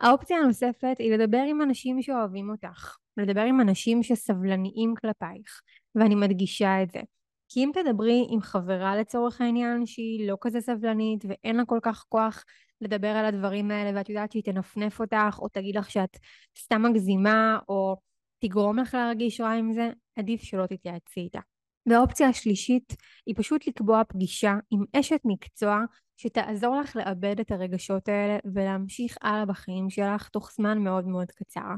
האופציה 0.00 0.36
הנוספת 0.36 0.96
היא 0.98 1.12
לדבר 1.16 1.42
עם 1.48 1.62
אנשים 1.62 2.02
שאוהבים 2.02 2.50
אותך, 2.50 2.96
לדבר 3.16 3.40
עם 3.40 3.60
אנשים 3.60 4.02
שסבלניים 4.02 4.94
כלפייך, 5.00 5.60
ואני 5.94 6.14
מדגישה 6.14 6.82
את 6.82 6.90
זה. 6.90 7.00
כי 7.48 7.60
אם 7.60 7.70
תדברי 7.74 8.26
עם 8.30 8.40
חברה 8.40 8.96
לצורך 8.96 9.40
העניין 9.40 9.86
שהיא 9.86 10.28
לא 10.28 10.36
כזה 10.40 10.60
סבלנית 10.60 11.24
ואין 11.28 11.56
לה 11.56 11.64
כל 11.64 11.78
כך 11.82 12.04
כוח 12.08 12.44
לדבר 12.84 13.08
על 13.08 13.24
הדברים 13.24 13.70
האלה 13.70 13.98
ואת 13.98 14.08
יודעת 14.08 14.32
שהיא 14.32 14.42
תנפנף 14.42 15.00
אותך 15.00 15.38
או 15.38 15.48
תגיד 15.48 15.76
לך 15.76 15.90
שאת 15.90 16.18
סתם 16.58 16.82
מגזימה 16.82 17.58
או 17.68 17.96
תגרום 18.44 18.78
לך 18.78 18.94
להרגיש 18.94 19.40
רע 19.40 19.52
עם 19.52 19.72
זה, 19.72 19.90
עדיף 20.18 20.42
שלא 20.42 20.66
תתייעצי 20.66 21.20
איתה. 21.20 21.40
והאופציה 21.86 22.28
השלישית 22.28 22.96
היא 23.26 23.34
פשוט 23.38 23.66
לקבוע 23.66 24.02
פגישה 24.08 24.54
עם 24.70 24.84
אשת 24.96 25.20
מקצוע 25.24 25.80
שתעזור 26.16 26.76
לך 26.76 26.96
לאבד 26.96 27.40
את 27.40 27.50
הרגשות 27.50 28.08
האלה 28.08 28.38
ולהמשיך 28.54 29.16
הלאה 29.22 29.46
בחיים 29.46 29.90
שלך 29.90 30.28
תוך 30.28 30.52
זמן 30.52 30.78
מאוד 30.78 31.06
מאוד 31.06 31.30
קצר. 31.30 31.74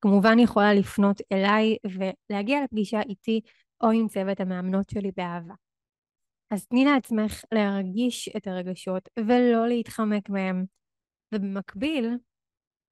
כמובן 0.00 0.38
יכולה 0.38 0.74
לפנות 0.74 1.20
אליי 1.32 1.76
ולהגיע 2.30 2.64
לפגישה 2.64 3.00
איתי 3.00 3.40
או 3.82 3.90
עם 3.90 4.08
צוות 4.08 4.40
המאמנות 4.40 4.90
שלי 4.90 5.10
באהבה. 5.16 5.54
אז 6.50 6.66
תני 6.66 6.84
לעצמך 6.84 7.42
להרגיש 7.54 8.28
את 8.36 8.46
הרגשות 8.46 9.08
ולא 9.18 9.68
להתחמק 9.68 10.28
מהם. 10.28 10.64
ובמקביל, 11.34 12.16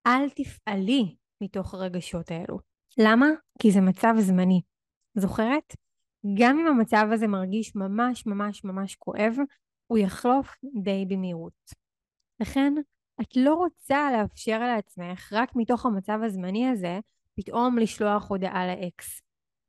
אל 0.07 0.31
תפעלי 0.31 1.17
מתוך 1.41 1.75
הרגשות 1.75 2.31
האלו. 2.31 2.59
למה? 2.99 3.27
כי 3.59 3.71
זה 3.71 3.81
מצב 3.81 4.15
זמני. 4.19 4.61
זוכרת? 5.15 5.77
גם 6.39 6.59
אם 6.59 6.67
המצב 6.67 7.07
הזה 7.13 7.27
מרגיש 7.27 7.77
ממש 7.77 8.27
ממש 8.27 8.65
ממש 8.65 8.97
כואב, 8.97 9.37
הוא 9.87 9.99
יחלוף 9.99 10.49
די 10.83 11.05
במהירות. 11.09 11.71
לכן, 12.41 12.73
את 13.21 13.37
לא 13.37 13.55
רוצה 13.55 14.09
לאפשר 14.13 14.59
לעצמך, 14.61 15.33
רק 15.33 15.51
מתוך 15.57 15.87
המצב 15.87 16.19
הזמני 16.25 16.69
הזה, 16.69 16.99
פתאום 17.35 17.79
לשלוח 17.79 18.31
הודעה 18.31 18.67
לאקס. 18.67 19.21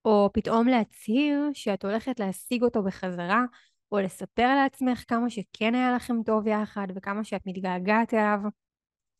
או 0.05 0.29
פתאום 0.33 0.67
להצהיר 0.67 1.49
שאת 1.53 1.85
הולכת 1.85 2.19
להשיג 2.19 2.63
אותו 2.63 2.83
בחזרה, 2.83 3.45
או 3.91 3.99
לספר 3.99 4.55
לעצמך 4.55 5.03
כמה 5.07 5.29
שכן 5.29 5.75
היה 5.75 5.95
לכם 5.95 6.23
טוב 6.25 6.47
יחד 6.47 6.87
וכמה 6.95 7.23
שאת 7.23 7.41
מתגעגעת 7.45 8.13
אליו. 8.13 8.39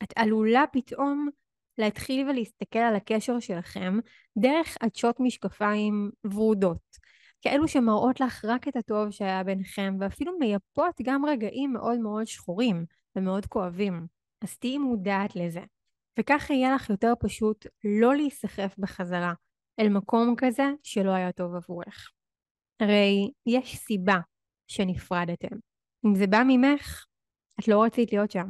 את 0.04 0.14
עלולה 0.16 0.64
פתאום 0.72 1.30
להתחיל 1.78 2.30
ולהסתכל 2.30 2.80
על 2.80 2.96
הקשר 2.96 3.40
שלכם 3.40 4.00
דרך 4.38 4.78
עדשות 4.80 5.20
משקפיים 5.20 6.12
ורודות. 6.26 6.98
כאלו 7.42 7.68
שמראות 7.68 8.20
לך 8.20 8.46
רק 8.46 8.68
את 8.68 8.76
הטוב 8.76 9.12
שהיה 9.12 9.44
ביניכם, 9.44 9.96
ואפילו 10.00 10.38
מייפות 10.40 10.96
גם 11.04 11.26
רגעים 11.26 11.74
מאוד 11.74 12.00
מאוד 12.00 12.26
שחורים 12.26 12.86
ומאוד 13.16 13.46
כואבים. 13.46 14.08
אז 14.42 14.58
תהיי 14.58 14.78
מודעת 14.78 15.36
לזה. 15.36 15.62
וכך 16.20 16.50
יהיה 16.50 16.76
לך 16.76 16.90
יותר 16.90 17.14
פשוט 17.20 17.66
לא 17.84 18.16
להיסחף 18.16 18.76
בחזרה 18.78 19.34
אל 19.80 19.90
מקום 19.90 20.36
כזה 20.38 20.64
שלא 20.84 21.12
היה 21.12 21.32
טוב 21.32 21.56
עבורך. 21.56 22.12
הרי 22.80 23.32
יש 23.46 23.78
סיבה 23.78 24.18
שנפרדתם. 24.68 25.56
אם 26.06 26.16
זה 26.16 26.28
בא 26.28 26.42
ממך, 26.48 27.06
את 27.60 27.68
לא 27.68 27.84
רצית 27.84 28.14
להיות 28.14 28.32
שם. 28.32 28.48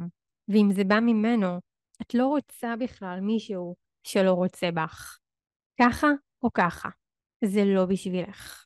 ואם 0.48 0.68
זה 0.72 0.84
בא 0.84 1.00
ממנו, 1.00 1.58
את 2.02 2.14
לא 2.14 2.26
רוצה 2.26 2.76
בכלל 2.76 3.20
מישהו 3.20 3.74
שלא 4.04 4.32
רוצה 4.32 4.70
בך. 4.70 5.18
ככה 5.80 6.06
או 6.42 6.52
ככה. 6.52 6.88
זה 7.44 7.64
לא 7.64 7.86
בשבילך. 7.86 8.64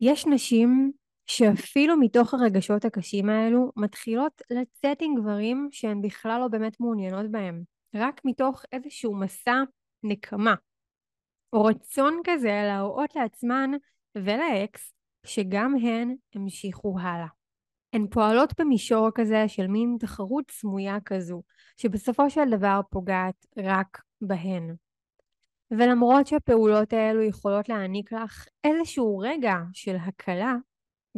יש 0.00 0.26
נשים 0.26 0.92
שאפילו 1.26 1.96
מתוך 1.96 2.34
הרגשות 2.34 2.84
הקשים 2.84 3.28
האלו 3.28 3.72
מתחילות 3.76 4.42
לצאת 4.50 4.98
עם 5.00 5.14
גברים 5.14 5.68
שהן 5.72 6.02
בכלל 6.02 6.40
לא 6.40 6.48
באמת 6.48 6.80
מעוניינות 6.80 7.30
בהם, 7.30 7.62
רק 7.94 8.20
מתוך 8.24 8.62
איזשהו 8.72 9.20
מסע 9.20 9.62
נקמה, 10.02 10.54
או 11.52 11.64
רצון 11.64 12.20
כזה 12.24 12.48
להראות 12.48 13.16
לעצמן 13.16 13.70
ולאקס 14.14 14.93
שגם 15.24 15.74
הן 15.82 16.14
המשיכו 16.34 16.96
הלאה. 17.00 17.26
הן 17.92 18.06
פועלות 18.10 18.60
במישור 18.60 19.08
כזה 19.14 19.44
של 19.48 19.66
מין 19.66 19.96
תחרות 20.00 20.50
סמויה 20.50 20.98
כזו, 21.04 21.42
שבסופו 21.76 22.30
של 22.30 22.50
דבר 22.50 22.80
פוגעת 22.90 23.46
רק 23.58 24.00
בהן. 24.20 24.74
ולמרות 25.70 26.26
שהפעולות 26.26 26.92
האלו 26.92 27.22
יכולות 27.22 27.68
להעניק 27.68 28.12
לך 28.12 28.46
איזשהו 28.64 29.18
רגע 29.18 29.54
של 29.72 29.96
הקלה, 29.96 30.54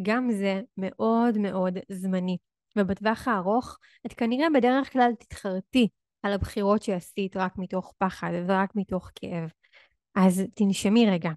גם 0.02 0.32
זה 0.32 0.60
מאוד 0.76 1.38
מאוד 1.38 1.78
זמני. 1.88 2.36
ובטווח 2.76 3.28
הארוך, 3.28 3.78
את 4.06 4.12
כנראה 4.12 4.46
בדרך 4.54 4.92
כלל 4.92 5.10
תתחרטי 5.18 5.88
על 6.22 6.32
הבחירות 6.32 6.82
שעשית 6.82 7.36
רק 7.36 7.52
מתוך 7.58 7.94
פחד 7.98 8.30
ורק 8.48 8.70
מתוך 8.74 9.10
כאב. 9.14 9.50
אז 10.14 10.42
תנשמי 10.54 11.10
רגע, 11.10 11.30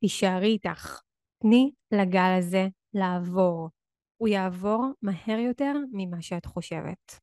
תישארי 0.00 0.46
איתך, 0.46 1.00
תני 1.42 1.70
לגל 1.92 2.36
הזה 2.38 2.66
לעבור. 2.94 3.68
הוא 4.16 4.28
יעבור 4.28 4.84
מהר 5.02 5.38
יותר 5.38 5.72
ממה 5.92 6.22
שאת 6.22 6.46
חושבת. 6.46 7.20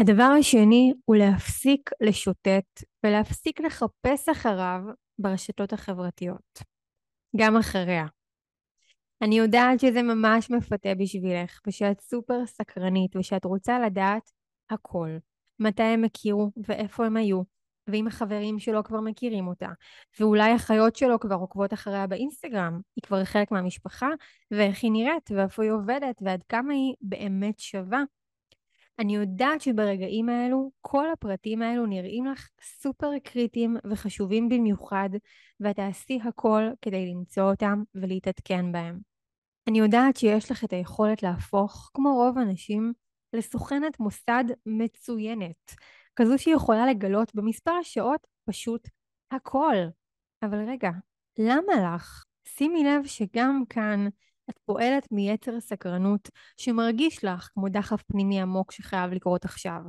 הדבר 0.00 0.30
השני 0.38 0.92
הוא 1.04 1.16
להפסיק 1.16 1.90
לשוטט 2.00 2.82
ולהפסיק 3.04 3.60
לחפש 3.60 4.28
אחריו 4.28 4.80
ברשתות 5.18 5.72
החברתיות. 5.72 6.58
גם 7.36 7.56
אחריה. 7.56 8.06
אני 9.22 9.38
יודעת 9.38 9.80
שזה 9.80 10.02
ממש 10.02 10.50
מפתה 10.50 10.94
בשבילך, 10.94 11.60
ושאת 11.66 12.00
סופר 12.00 12.46
סקרנית, 12.46 13.16
ושאת 13.16 13.44
רוצה 13.44 13.78
לדעת 13.78 14.30
הכל. 14.70 15.08
מתי 15.60 15.82
הם 15.82 16.04
הכירו, 16.04 16.50
ואיפה 16.68 17.06
הם 17.06 17.16
היו, 17.16 17.42
ואם 17.86 18.06
החברים 18.06 18.58
שלו 18.58 18.84
כבר 18.84 19.00
מכירים 19.00 19.48
אותה, 19.48 19.68
ואולי 20.20 20.52
החיות 20.52 20.96
שלו 20.96 21.20
כבר 21.20 21.34
עוקבות 21.34 21.72
אחריה 21.72 22.06
באינסטגרם, 22.06 22.80
היא 22.96 23.02
כבר 23.02 23.24
חלק 23.24 23.50
מהמשפחה, 23.50 24.08
ואיך 24.50 24.82
היא 24.82 24.92
נראית, 24.92 25.30
ואיפה 25.30 25.62
היא 25.62 25.70
עובדת, 25.70 26.22
ועד 26.22 26.42
כמה 26.48 26.72
היא 26.72 26.94
באמת 27.00 27.58
שווה. 27.58 28.02
אני 28.98 29.14
יודעת 29.14 29.60
שברגעים 29.60 30.28
האלו, 30.28 30.70
כל 30.80 31.10
הפרטים 31.10 31.62
האלו 31.62 31.86
נראים 31.86 32.26
לך 32.26 32.48
סופר 32.62 33.10
קריטיים 33.24 33.76
וחשובים 33.90 34.48
במיוחד, 34.48 35.10
ואת 35.60 35.76
תעשי 35.76 36.18
הכל 36.24 36.62
כדי 36.82 37.06
למצוא 37.06 37.50
אותם 37.50 37.82
ולהתעדכן 37.94 38.72
בהם. 38.72 38.98
אני 39.68 39.78
יודעת 39.78 40.16
שיש 40.16 40.50
לך 40.50 40.64
את 40.64 40.72
היכולת 40.72 41.22
להפוך, 41.22 41.90
כמו 41.94 42.14
רוב 42.14 42.38
הנשים, 42.38 42.92
לסוכנת 43.32 44.00
מוסד 44.00 44.44
מצוינת, 44.66 45.74
כזו 46.16 46.38
שיכולה 46.38 46.86
לגלות 46.86 47.34
במספר 47.34 47.72
השעות 47.80 48.26
פשוט 48.48 48.88
הכל. 49.30 49.76
אבל 50.42 50.68
רגע, 50.68 50.90
למה 51.38 51.94
לך? 51.94 52.24
שימי 52.48 52.84
לב 52.84 53.06
שגם 53.06 53.62
כאן 53.68 54.08
את 54.50 54.58
פועלת 54.64 55.12
מיתר 55.12 55.60
סקרנות 55.60 56.28
שמרגיש 56.56 57.24
לך 57.24 57.48
כמו 57.54 57.68
דחף 57.68 58.02
פנימי 58.02 58.40
עמוק 58.40 58.72
שחייב 58.72 59.12
לקרות 59.12 59.44
עכשיו. 59.44 59.80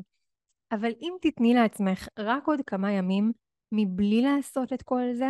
אבל 0.72 0.92
אם 1.02 1.14
תתני 1.22 1.54
לעצמך 1.54 2.08
רק 2.20 2.48
עוד 2.48 2.60
כמה 2.68 2.92
ימים 2.92 3.32
מבלי 3.72 4.22
לעשות 4.22 4.74
את 4.74 4.82
כל 4.82 5.02
זה, 5.14 5.28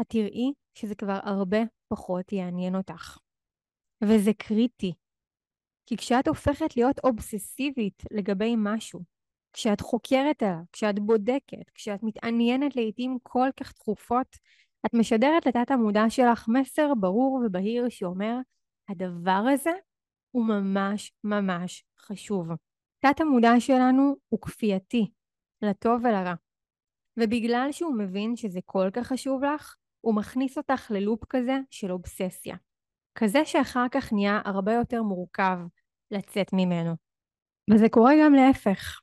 את 0.00 0.06
תראי 0.08 0.52
שזה 0.74 0.94
כבר 0.94 1.18
הרבה 1.22 1.58
פחות 1.88 2.32
יעניין 2.32 2.74
אותך. 2.76 3.18
וזה 4.04 4.30
קריטי. 4.38 4.92
כי 5.86 5.96
כשאת 5.96 6.28
הופכת 6.28 6.76
להיות 6.76 6.98
אובססיבית 7.04 8.02
לגבי 8.10 8.54
משהו, 8.56 9.00
כשאת 9.52 9.80
חוקרת 9.80 10.42
עליו, 10.42 10.58
כשאת 10.72 10.98
בודקת, 10.98 11.70
כשאת 11.74 12.02
מתעניינת 12.02 12.76
לעיתים 12.76 13.18
כל 13.22 13.48
כך 13.56 13.72
תכופות, 13.72 14.36
את 14.86 14.94
משדרת 14.94 15.46
לתת 15.46 15.70
המודע 15.70 16.04
שלך 16.08 16.48
מסר 16.48 16.94
ברור 17.00 17.42
ובהיר 17.46 17.88
שאומר, 17.88 18.36
הדבר 18.88 19.44
הזה 19.54 19.72
הוא 20.30 20.46
ממש 20.46 21.12
ממש 21.24 21.84
חשוב. 21.98 22.48
תת 23.00 23.20
המודע 23.20 23.52
שלנו 23.58 24.16
הוא 24.28 24.40
כפייתי, 24.40 25.10
לטוב 25.62 26.04
ולרע. 26.04 26.34
ובגלל 27.16 27.68
שהוא 27.72 27.94
מבין 27.98 28.36
שזה 28.36 28.60
כל 28.66 28.88
כך 28.92 29.06
חשוב 29.06 29.44
לך, 29.44 29.76
הוא 30.00 30.14
מכניס 30.14 30.58
אותך 30.58 30.90
ללופ 30.90 31.24
כזה 31.24 31.58
של 31.70 31.92
אובססיה. 31.92 32.56
כזה 33.14 33.44
שאחר 33.44 33.86
כך 33.90 34.12
נהיה 34.12 34.40
הרבה 34.44 34.72
יותר 34.72 35.02
מורכב 35.02 35.58
לצאת 36.10 36.52
ממנו. 36.52 36.94
וזה 37.70 37.88
קורה 37.88 38.12
גם 38.24 38.34
להפך. 38.34 39.01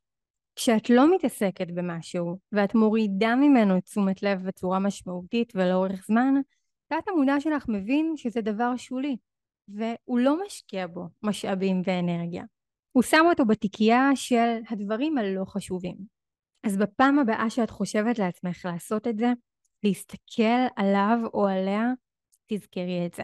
כשאת 0.59 0.89
לא 0.89 1.15
מתעסקת 1.15 1.67
במשהו 1.73 2.39
ואת 2.51 2.75
מורידה 2.75 3.35
ממנו 3.35 3.77
את 3.77 3.83
תשומת 3.83 4.23
לב 4.23 4.47
בצורה 4.47 4.79
משמעותית 4.79 5.53
ולאורך 5.55 6.05
זמן, 6.07 6.33
תת 6.87 7.07
המודע 7.07 7.39
שלך 7.39 7.65
מבין 7.67 8.13
שזה 8.17 8.41
דבר 8.41 8.75
שולי, 8.77 9.17
והוא 9.67 10.19
לא 10.19 10.45
משקיע 10.45 10.87
בו 10.87 11.07
משאבים 11.23 11.81
ואנרגיה. 11.85 12.43
הוא 12.91 13.03
שם 13.03 13.25
אותו 13.29 13.45
בתיקייה 13.45 14.09
של 14.15 14.57
הדברים 14.69 15.17
הלא 15.17 15.45
חשובים. 15.45 15.95
אז 16.63 16.77
בפעם 16.77 17.19
הבאה 17.19 17.49
שאת 17.49 17.69
חושבת 17.69 18.19
לעצמך 18.19 18.65
לעשות 18.65 19.07
את 19.07 19.17
זה, 19.17 19.33
להסתכל 19.83 20.65
עליו 20.75 21.17
או 21.33 21.47
עליה, 21.47 21.85
תזכרי 22.47 23.05
את 23.05 23.13
זה. 23.13 23.23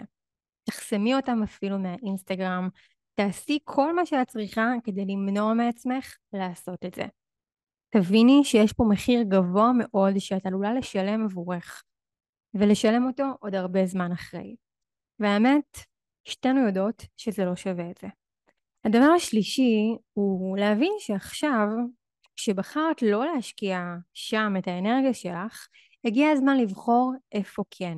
תחסמי 0.63 1.15
אותם 1.15 1.43
אפילו 1.43 1.79
מהאינסטגרם, 1.79 2.69
תעשי 3.15 3.59
כל 3.63 3.95
מה 3.95 4.05
שאת 4.05 4.27
צריכה 4.27 4.73
כדי 4.83 5.05
למנוע 5.05 5.53
מעצמך 5.53 6.15
לעשות 6.33 6.85
את 6.85 6.93
זה. 6.93 7.05
תביני 7.89 8.41
שיש 8.43 8.73
פה 8.73 8.83
מחיר 8.89 9.21
גבוה 9.21 9.71
מאוד 9.77 10.19
שאת 10.19 10.45
עלולה 10.45 10.73
לשלם 10.73 11.25
עבורך, 11.25 11.83
ולשלם 12.53 13.07
אותו 13.07 13.23
עוד 13.39 13.55
הרבה 13.55 13.85
זמן 13.85 14.11
אחרי. 14.11 14.55
והאמת, 15.19 15.77
שתינו 16.27 16.65
יודעות 16.65 17.03
שזה 17.17 17.45
לא 17.45 17.55
שווה 17.55 17.91
את 17.91 17.97
זה. 18.01 18.07
הדבר 18.85 19.11
השלישי 19.15 19.95
הוא 20.13 20.57
להבין 20.57 20.93
שעכשיו, 20.99 21.67
כשבחרת 22.35 23.01
לא 23.01 23.25
להשקיע 23.25 23.79
שם 24.13 24.53
את 24.59 24.67
האנרגיה 24.67 25.13
שלך, 25.13 25.67
הגיע 26.05 26.29
הזמן 26.29 26.57
לבחור 26.57 27.13
איפה 27.31 27.63
כן. 27.71 27.97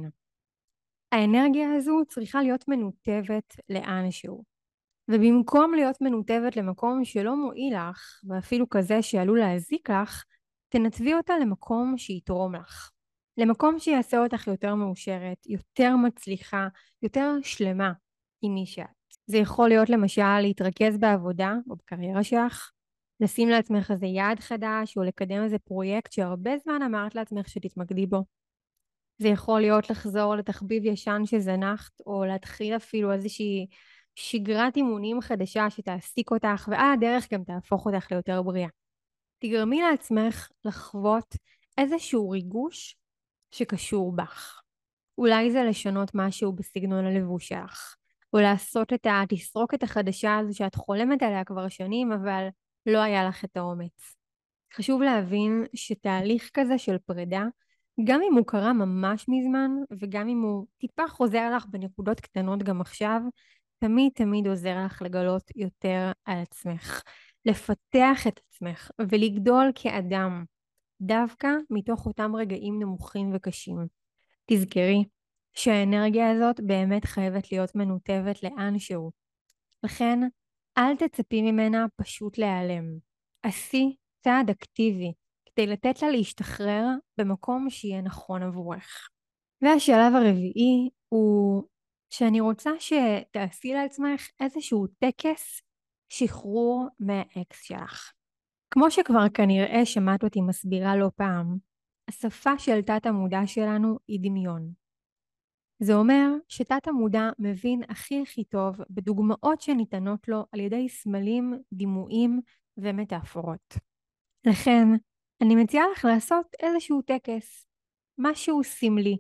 האנרגיה 1.11 1.73
הזו 1.73 2.01
צריכה 2.07 2.41
להיות 2.41 2.67
מנותבת 2.67 3.55
לאנשהו. 3.69 4.56
ובמקום 5.09 5.73
להיות 5.73 6.01
מנותבת 6.01 6.57
למקום 6.57 7.05
שלא 7.05 7.35
מועיל 7.35 7.73
לך, 7.77 8.21
ואפילו 8.29 8.69
כזה 8.69 9.01
שעלול 9.01 9.39
להזיק 9.39 9.89
לך, 9.89 10.23
תנתבי 10.69 11.13
אותה 11.13 11.33
למקום 11.41 11.97
שיתרום 11.97 12.55
לך. 12.55 12.91
למקום 13.37 13.79
שיעשה 13.79 14.23
אותך 14.23 14.47
יותר 14.47 14.75
מאושרת, 14.75 15.47
יותר 15.47 15.95
מצליחה, 15.95 16.67
יותר 17.01 17.31
שלמה 17.43 17.91
עם 18.41 18.53
מי 18.53 18.65
שאת. 18.65 18.85
זה 19.27 19.37
יכול 19.37 19.69
להיות 19.69 19.89
למשל 19.89 20.39
להתרכז 20.41 20.97
בעבודה 20.97 21.53
או 21.69 21.75
בקריירה 21.75 22.23
שלך, 22.23 22.71
לשים 23.19 23.49
לעצמך 23.49 23.91
איזה 23.91 24.05
יעד 24.05 24.39
חדש 24.39 24.97
או 24.97 25.03
לקדם 25.03 25.43
איזה 25.43 25.59
פרויקט 25.59 26.11
שהרבה 26.11 26.57
זמן 26.57 26.81
אמרת 26.81 27.15
לעצמך 27.15 27.49
שתתמקדי 27.49 28.05
בו. 28.05 28.23
זה 29.17 29.27
יכול 29.27 29.61
להיות 29.61 29.89
לחזור 29.89 30.35
לתחביב 30.35 30.85
ישן 30.85 31.21
שזנחת 31.25 32.01
או 32.05 32.25
להתחיל 32.25 32.75
אפילו 32.75 33.11
איזושהי 33.11 33.67
שגרת 34.19 34.75
אימונים 34.75 35.21
חדשה 35.21 35.69
שתעסיק 35.69 36.31
אותך 36.31 36.69
ועל 36.71 36.93
הדרך 36.93 37.33
גם 37.33 37.43
תהפוך 37.43 37.85
אותך 37.85 38.11
ליותר 38.11 38.41
בריאה. 38.41 38.69
תגרמי 39.39 39.81
לעצמך 39.81 40.49
לחוות 40.65 41.35
איזשהו 41.77 42.29
ריגוש 42.29 42.95
שקשור 43.51 44.15
בך. 44.15 44.61
אולי 45.17 45.51
זה 45.51 45.63
לשנות 45.63 46.11
משהו 46.13 46.53
בסגנון 46.53 47.05
הלבוש 47.05 47.47
שלך, 47.47 47.95
או 48.33 48.39
לעשות 48.39 48.93
את 48.93 49.07
התסרוקת 49.09 49.83
החדשה 49.83 50.37
הזו 50.37 50.57
שאת 50.57 50.75
חולמת 50.75 51.23
עליה 51.23 51.43
כבר 51.43 51.69
שנים, 51.69 52.11
אבל 52.11 52.47
לא 52.85 52.97
היה 52.97 53.27
לך 53.27 53.45
את 53.45 53.57
האומץ. 53.57 54.15
חשוב 54.73 55.01
להבין 55.01 55.65
שתהליך 55.73 56.49
כזה 56.53 56.77
של 56.77 56.97
פרידה, 56.97 57.43
גם 58.03 58.21
אם 58.31 58.37
הוא 58.37 58.47
קרה 58.47 58.73
ממש 58.73 59.25
מזמן, 59.27 59.71
וגם 59.99 60.27
אם 60.27 60.41
הוא 60.41 60.65
טיפה 60.77 61.07
חוזר 61.07 61.55
לך 61.55 61.65
בנקודות 61.65 62.19
קטנות 62.19 62.63
גם 62.63 62.81
עכשיו, 62.81 63.21
תמיד 63.79 64.11
תמיד 64.15 64.47
עוזר 64.47 64.85
לך 64.85 65.01
לגלות 65.01 65.43
יותר 65.55 66.11
על 66.25 66.37
עצמך, 66.41 67.01
לפתח 67.45 68.27
את 68.27 68.39
עצמך 68.47 68.91
ולגדול 69.01 69.71
כאדם, 69.75 70.45
דווקא 71.01 71.47
מתוך 71.69 72.05
אותם 72.05 72.35
רגעים 72.35 72.79
נמוכים 72.79 73.31
וקשים. 73.33 73.77
תזכרי 74.45 75.03
שהאנרגיה 75.53 76.31
הזאת 76.31 76.59
באמת 76.59 77.05
חייבת 77.05 77.51
להיות 77.51 77.75
מנותבת 77.75 78.43
לאנשהו. 78.43 79.11
לכן, 79.83 80.19
אל 80.77 80.95
תצפי 80.95 81.41
ממנה 81.41 81.85
פשוט 81.95 82.37
להיעלם. 82.37 82.83
עשי 83.43 83.95
צעד 84.23 84.49
אקטיבי 84.49 85.13
כדי 85.45 85.67
לתת 85.67 86.01
לה 86.01 86.09
להשתחרר 86.09 86.85
במקום 87.17 87.69
שיהיה 87.69 88.01
נכון 88.01 88.43
עבורך. 88.43 89.09
והשלב 89.61 90.13
הרביעי 90.15 90.89
הוא 91.09 91.63
שאני 92.09 92.41
רוצה 92.41 92.71
שתעשי 92.79 93.73
לעצמך 93.73 94.27
איזשהו 94.39 94.87
טקס 94.87 95.61
שחרור 96.09 96.87
מהאקס 96.99 97.63
שלך. 97.63 98.11
כמו 98.71 98.91
שכבר 98.91 99.29
כנראה 99.33 99.85
שמעת 99.85 100.23
אותי 100.23 100.41
מסבירה 100.41 100.95
לא 100.95 101.09
פעם, 101.15 101.57
השפה 102.07 102.59
של 102.59 102.81
תת 102.81 103.05
המודע 103.05 103.41
שלנו 103.45 103.97
היא 104.07 104.19
דמיון. 104.21 104.71
זה 105.79 105.93
אומר 105.93 106.27
שתת 106.47 106.87
המודע 106.87 107.29
מבין 107.39 107.81
הכי 107.89 108.21
הכי 108.21 108.43
טוב 108.43 108.75
בדוגמאות 108.89 109.61
שניתנות 109.61 110.27
לו 110.27 110.45
על 110.51 110.59
ידי 110.59 110.89
סמלים, 110.89 111.53
דימויים 111.73 112.41
ומטאפורות. 112.77 113.73
לכן, 114.45 114.87
אני 115.41 115.55
מציעה 115.55 115.85
לך 115.91 116.05
לעשות 116.05 116.45
איזשהו 116.59 117.01
טקס, 117.01 117.67
משהו 118.17 118.63
סמלי, 118.63 119.17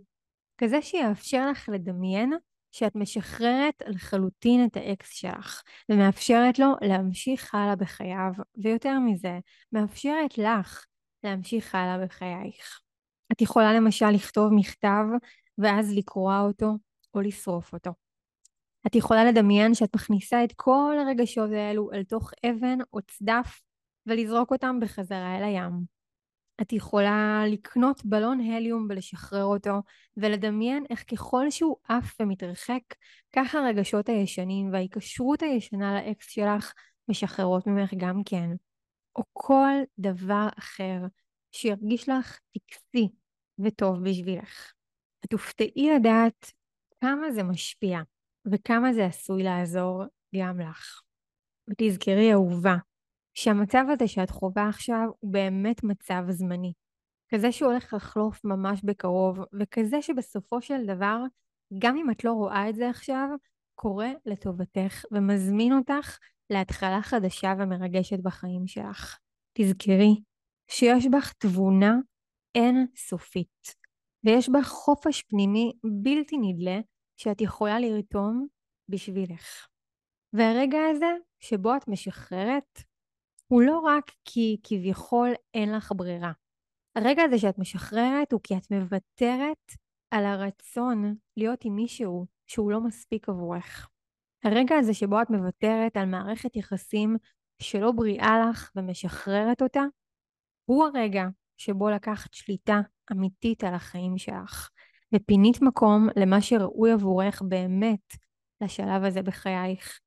כזה 0.57 0.81
שיאפשר 0.81 1.49
לך 1.51 1.69
לדמיין 1.73 2.33
שאת 2.77 2.95
משחררת 2.95 3.83
לחלוטין 3.87 4.65
את 4.65 4.77
האקס 4.77 5.09
שלך, 5.11 5.61
ומאפשרת 5.89 6.59
לו 6.59 6.67
להמשיך 6.81 7.55
הלאה 7.55 7.75
בחייו, 7.75 8.31
ויותר 8.63 8.99
מזה, 8.99 9.39
מאפשרת 9.71 10.37
לך 10.37 10.85
להמשיך 11.23 11.75
הלאה 11.75 12.05
בחייך. 12.05 12.81
את 13.31 13.41
יכולה 13.41 13.73
למשל 13.73 14.09
לכתוב 14.09 14.53
מכתב 14.53 15.03
ואז 15.57 15.93
לקרוע 15.97 16.41
אותו 16.41 16.71
או 17.13 17.21
לשרוף 17.21 17.73
אותו. 17.73 17.91
את 18.87 18.95
יכולה 18.95 19.25
לדמיין 19.25 19.73
שאת 19.73 19.95
מכניסה 19.95 20.43
את 20.43 20.53
כל 20.55 20.95
הרגשות 20.99 21.49
האלו 21.51 21.91
אל 21.93 22.03
תוך 22.03 22.31
אבן 22.45 22.77
או 22.93 22.99
צדף 23.01 23.61
ולזרוק 24.05 24.51
אותם 24.51 24.79
בחזרה 24.81 25.37
אל 25.37 25.43
הים. 25.43 25.96
את 26.61 26.73
יכולה 26.73 27.43
לקנות 27.47 28.05
בלון 28.05 28.41
הליום 28.41 28.87
ולשחרר 28.89 29.43
אותו, 29.43 29.81
ולדמיין 30.17 30.85
איך 30.89 31.03
ככל 31.11 31.49
שהוא 31.49 31.75
עף 31.87 32.15
ומתרחק, 32.19 32.81
כך 33.35 33.55
הרגשות 33.55 34.09
הישנים 34.09 34.73
וההיקשרות 34.73 35.41
הישנה 35.43 35.95
לאקס 35.95 36.29
שלך 36.29 36.73
משחררות 37.07 37.67
ממך 37.67 37.93
גם 37.97 38.21
כן. 38.25 38.49
או 39.15 39.23
כל 39.33 39.73
דבר 39.99 40.47
אחר 40.59 40.99
שירגיש 41.51 42.09
לך 42.09 42.39
טקסי 42.53 43.09
וטוב 43.59 44.03
בשבילך. 44.03 44.71
את 45.25 45.29
תופתעי 45.29 45.89
לדעת 45.95 46.51
כמה 47.01 47.31
זה 47.31 47.43
משפיע 47.43 47.99
וכמה 48.51 48.93
זה 48.93 49.05
עשוי 49.05 49.43
לעזור 49.43 50.03
גם 50.35 50.59
לך. 50.59 51.01
ותזכרי 51.69 52.33
אהובה, 52.33 52.75
שהמצב 53.37 53.85
הזה 53.89 54.07
שאת 54.07 54.29
חווה 54.29 54.69
עכשיו 54.69 55.07
הוא 55.19 55.33
באמת 55.33 55.83
מצב 55.83 56.23
זמני. 56.29 56.73
כזה 57.29 57.51
שהולך 57.51 57.93
לחלוף 57.93 58.45
ממש 58.45 58.81
בקרוב, 58.83 59.39
וכזה 59.59 60.01
שבסופו 60.01 60.61
של 60.61 60.85
דבר, 60.85 61.19
גם 61.79 61.97
אם 61.97 62.11
את 62.11 62.23
לא 62.23 62.31
רואה 62.31 62.69
את 62.69 62.75
זה 62.75 62.89
עכשיו, 62.89 63.29
קורה 63.75 64.09
לטובתך 64.25 65.05
ומזמין 65.11 65.73
אותך 65.73 66.17
להתחלה 66.49 67.01
חדשה 67.01 67.53
ומרגשת 67.59 68.19
בחיים 68.23 68.67
שלך. 68.67 69.17
תזכרי 69.53 70.21
שיש 70.67 71.05
בך 71.07 71.33
תבונה 71.37 71.95
אין 72.55 72.87
סופית, 72.95 73.75
ויש 74.23 74.49
בך 74.49 74.67
חופש 74.67 75.21
פנימי 75.21 75.73
בלתי 76.03 76.37
נדלה 76.37 76.79
שאת 77.17 77.41
יכולה 77.41 77.79
לרתום 77.79 78.47
בשבילך. 78.89 79.67
והרגע 80.33 80.79
הזה 80.91 81.11
שבו 81.39 81.75
את 81.75 81.87
משחררת 81.87 82.81
הוא 83.47 83.61
לא 83.61 83.79
רק 83.79 84.11
כי 84.25 84.57
כביכול 84.63 85.29
אין 85.53 85.71
לך 85.75 85.91
ברירה. 85.95 86.31
הרגע 86.95 87.23
הזה 87.23 87.39
שאת 87.39 87.59
משחררת 87.59 88.31
הוא 88.31 88.41
כי 88.43 88.57
את 88.57 88.71
מוותרת 88.71 89.71
על 90.11 90.25
הרצון 90.25 91.15
להיות 91.37 91.65
עם 91.65 91.75
מישהו 91.75 92.25
שהוא 92.47 92.71
לא 92.71 92.81
מספיק 92.81 93.29
עבורך. 93.29 93.89
הרגע 94.43 94.75
הזה 94.75 94.93
שבו 94.93 95.21
את 95.21 95.29
מוותרת 95.29 95.97
על 95.97 96.05
מערכת 96.05 96.55
יחסים 96.55 97.15
שלא 97.61 97.91
בריאה 97.91 98.49
לך 98.49 98.71
ומשחררת 98.75 99.61
אותה, 99.61 99.81
הוא 100.65 100.85
הרגע 100.85 101.23
שבו 101.57 101.89
לקחת 101.89 102.33
שליטה 102.33 102.81
אמיתית 103.11 103.63
על 103.63 103.73
החיים 103.73 104.17
שלך, 104.17 104.69
ופינית 105.15 105.61
מקום 105.61 106.07
למה 106.15 106.41
שראוי 106.41 106.91
עבורך 106.91 107.41
באמת 107.41 108.13
לשלב 108.61 109.03
הזה 109.03 109.21
בחייך, 109.21 109.99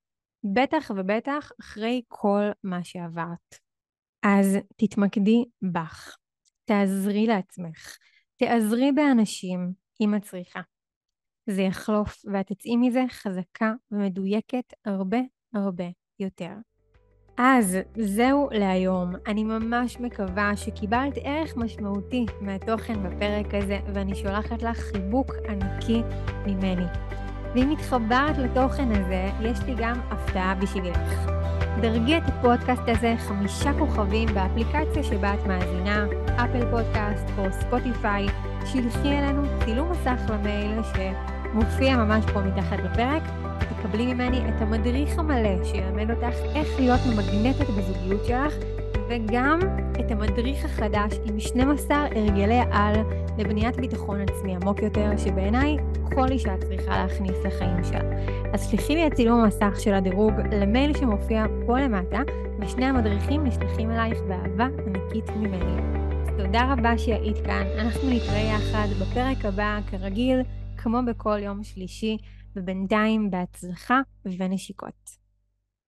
בטח 0.44 0.90
ובטח 0.96 1.50
אחרי 1.60 2.02
כל 2.08 2.42
מה 2.64 2.84
שעברת. 2.84 3.54
אז 4.22 4.56
תתמקדי 4.76 5.44
בך, 5.62 6.16
תעזרי 6.64 7.26
לעצמך, 7.26 7.96
תעזרי 8.36 8.92
באנשים 8.92 9.72
אם 10.00 10.14
את 10.14 10.22
צריכה. 10.22 10.60
זה 11.46 11.62
יחלוף 11.62 12.16
ואת 12.32 12.52
תצאי 12.52 12.76
מזה 12.76 13.04
חזקה 13.10 13.72
ומדויקת 13.90 14.74
הרבה 14.84 15.18
הרבה 15.54 15.84
יותר. 16.18 16.52
אז 17.38 17.76
זהו 17.96 18.48
להיום. 18.50 19.12
אני 19.26 19.44
ממש 19.44 20.00
מקווה 20.00 20.56
שקיבלת 20.56 21.14
ערך 21.16 21.56
משמעותי 21.56 22.26
מהתוכן 22.40 23.02
בפרק 23.02 23.54
הזה, 23.54 23.78
ואני 23.94 24.14
שולחת 24.14 24.62
לך 24.62 24.78
חיבוק 24.78 25.30
ענקי 25.48 26.02
ממני. 26.46 27.19
ואם 27.54 27.70
התחברת 27.70 28.38
לתוכן 28.38 28.92
הזה, 28.92 29.30
יש 29.40 29.58
לי 29.66 29.74
גם 29.78 30.00
הפתעה 30.10 30.54
בשבילך. 30.54 31.30
דרגי 31.80 32.16
את 32.16 32.22
הפודקאסט 32.26 32.82
הזה 32.86 33.14
חמישה 33.18 33.72
כוכבים 33.78 34.28
באפליקציה 34.34 35.02
שבה 35.02 35.34
את 35.34 35.46
מאזינה, 35.46 36.06
אפל 36.36 36.70
פודקאסט 36.70 37.26
או 37.38 37.44
ספוטיפיי, 37.52 38.26
שלחי 38.64 39.08
אלינו 39.18 39.42
צילום 39.64 39.90
מסך 39.90 40.20
למייל 40.30 40.80
שמופיע 40.82 41.96
ממש 41.96 42.24
פה 42.32 42.40
מתחת 42.40 42.78
לפרק, 42.78 43.22
ותקבלי 43.60 44.14
ממני 44.14 44.40
את 44.48 44.62
המדריך 44.62 45.18
המלא 45.18 45.64
שילמד 45.64 46.10
אותך 46.10 46.36
איך 46.54 46.68
להיות 46.78 47.00
ממגנטת 47.06 47.70
בזוגיות 47.70 48.24
שלך, 48.24 48.54
וגם 49.10 49.60
את 50.00 50.10
המדריך 50.10 50.64
החדש 50.64 51.12
עם 51.24 51.40
12 51.40 51.96
הרגלי 51.96 52.60
על 52.72 52.94
לבניית 53.38 53.76
ביטחון 53.76 54.20
עצמי 54.20 54.56
עמוק 54.56 54.82
יותר, 54.82 55.16
שבעיניי 55.16 55.76
כל 56.14 56.28
אישה 56.30 56.56
צריכה 56.56 56.90
להכניס 56.90 57.36
לחיים 57.44 57.84
שלה. 57.84 58.00
אז 58.54 58.70
שלחי 58.70 58.94
לי 58.94 59.06
את 59.06 59.14
צילום 59.14 59.40
המסך 59.40 59.80
של 59.80 59.94
הדירוג 59.94 60.32
למייל 60.52 60.98
שמופיע 60.98 61.46
פה 61.66 61.80
למטה, 61.80 62.20
ושני 62.60 62.84
המדריכים 62.84 63.44
נשלחים 63.44 63.90
אלייך 63.90 64.18
באהבה 64.28 64.68
ענקית 64.86 65.30
ממני. 65.36 65.82
אז 66.22 66.28
תודה 66.38 66.72
רבה 66.72 66.98
שהיית 66.98 67.38
כאן, 67.46 67.66
אנחנו 67.78 68.10
נתראה 68.10 68.56
יחד 68.56 68.86
בפרק 69.00 69.44
הבא, 69.44 69.78
כרגיל, 69.90 70.40
כמו 70.76 70.98
בכל 71.06 71.38
יום 71.42 71.62
שלישי, 71.62 72.16
ובינתיים 72.56 73.30
בהצלחה 73.30 74.00
ונשיקות. 74.38 75.19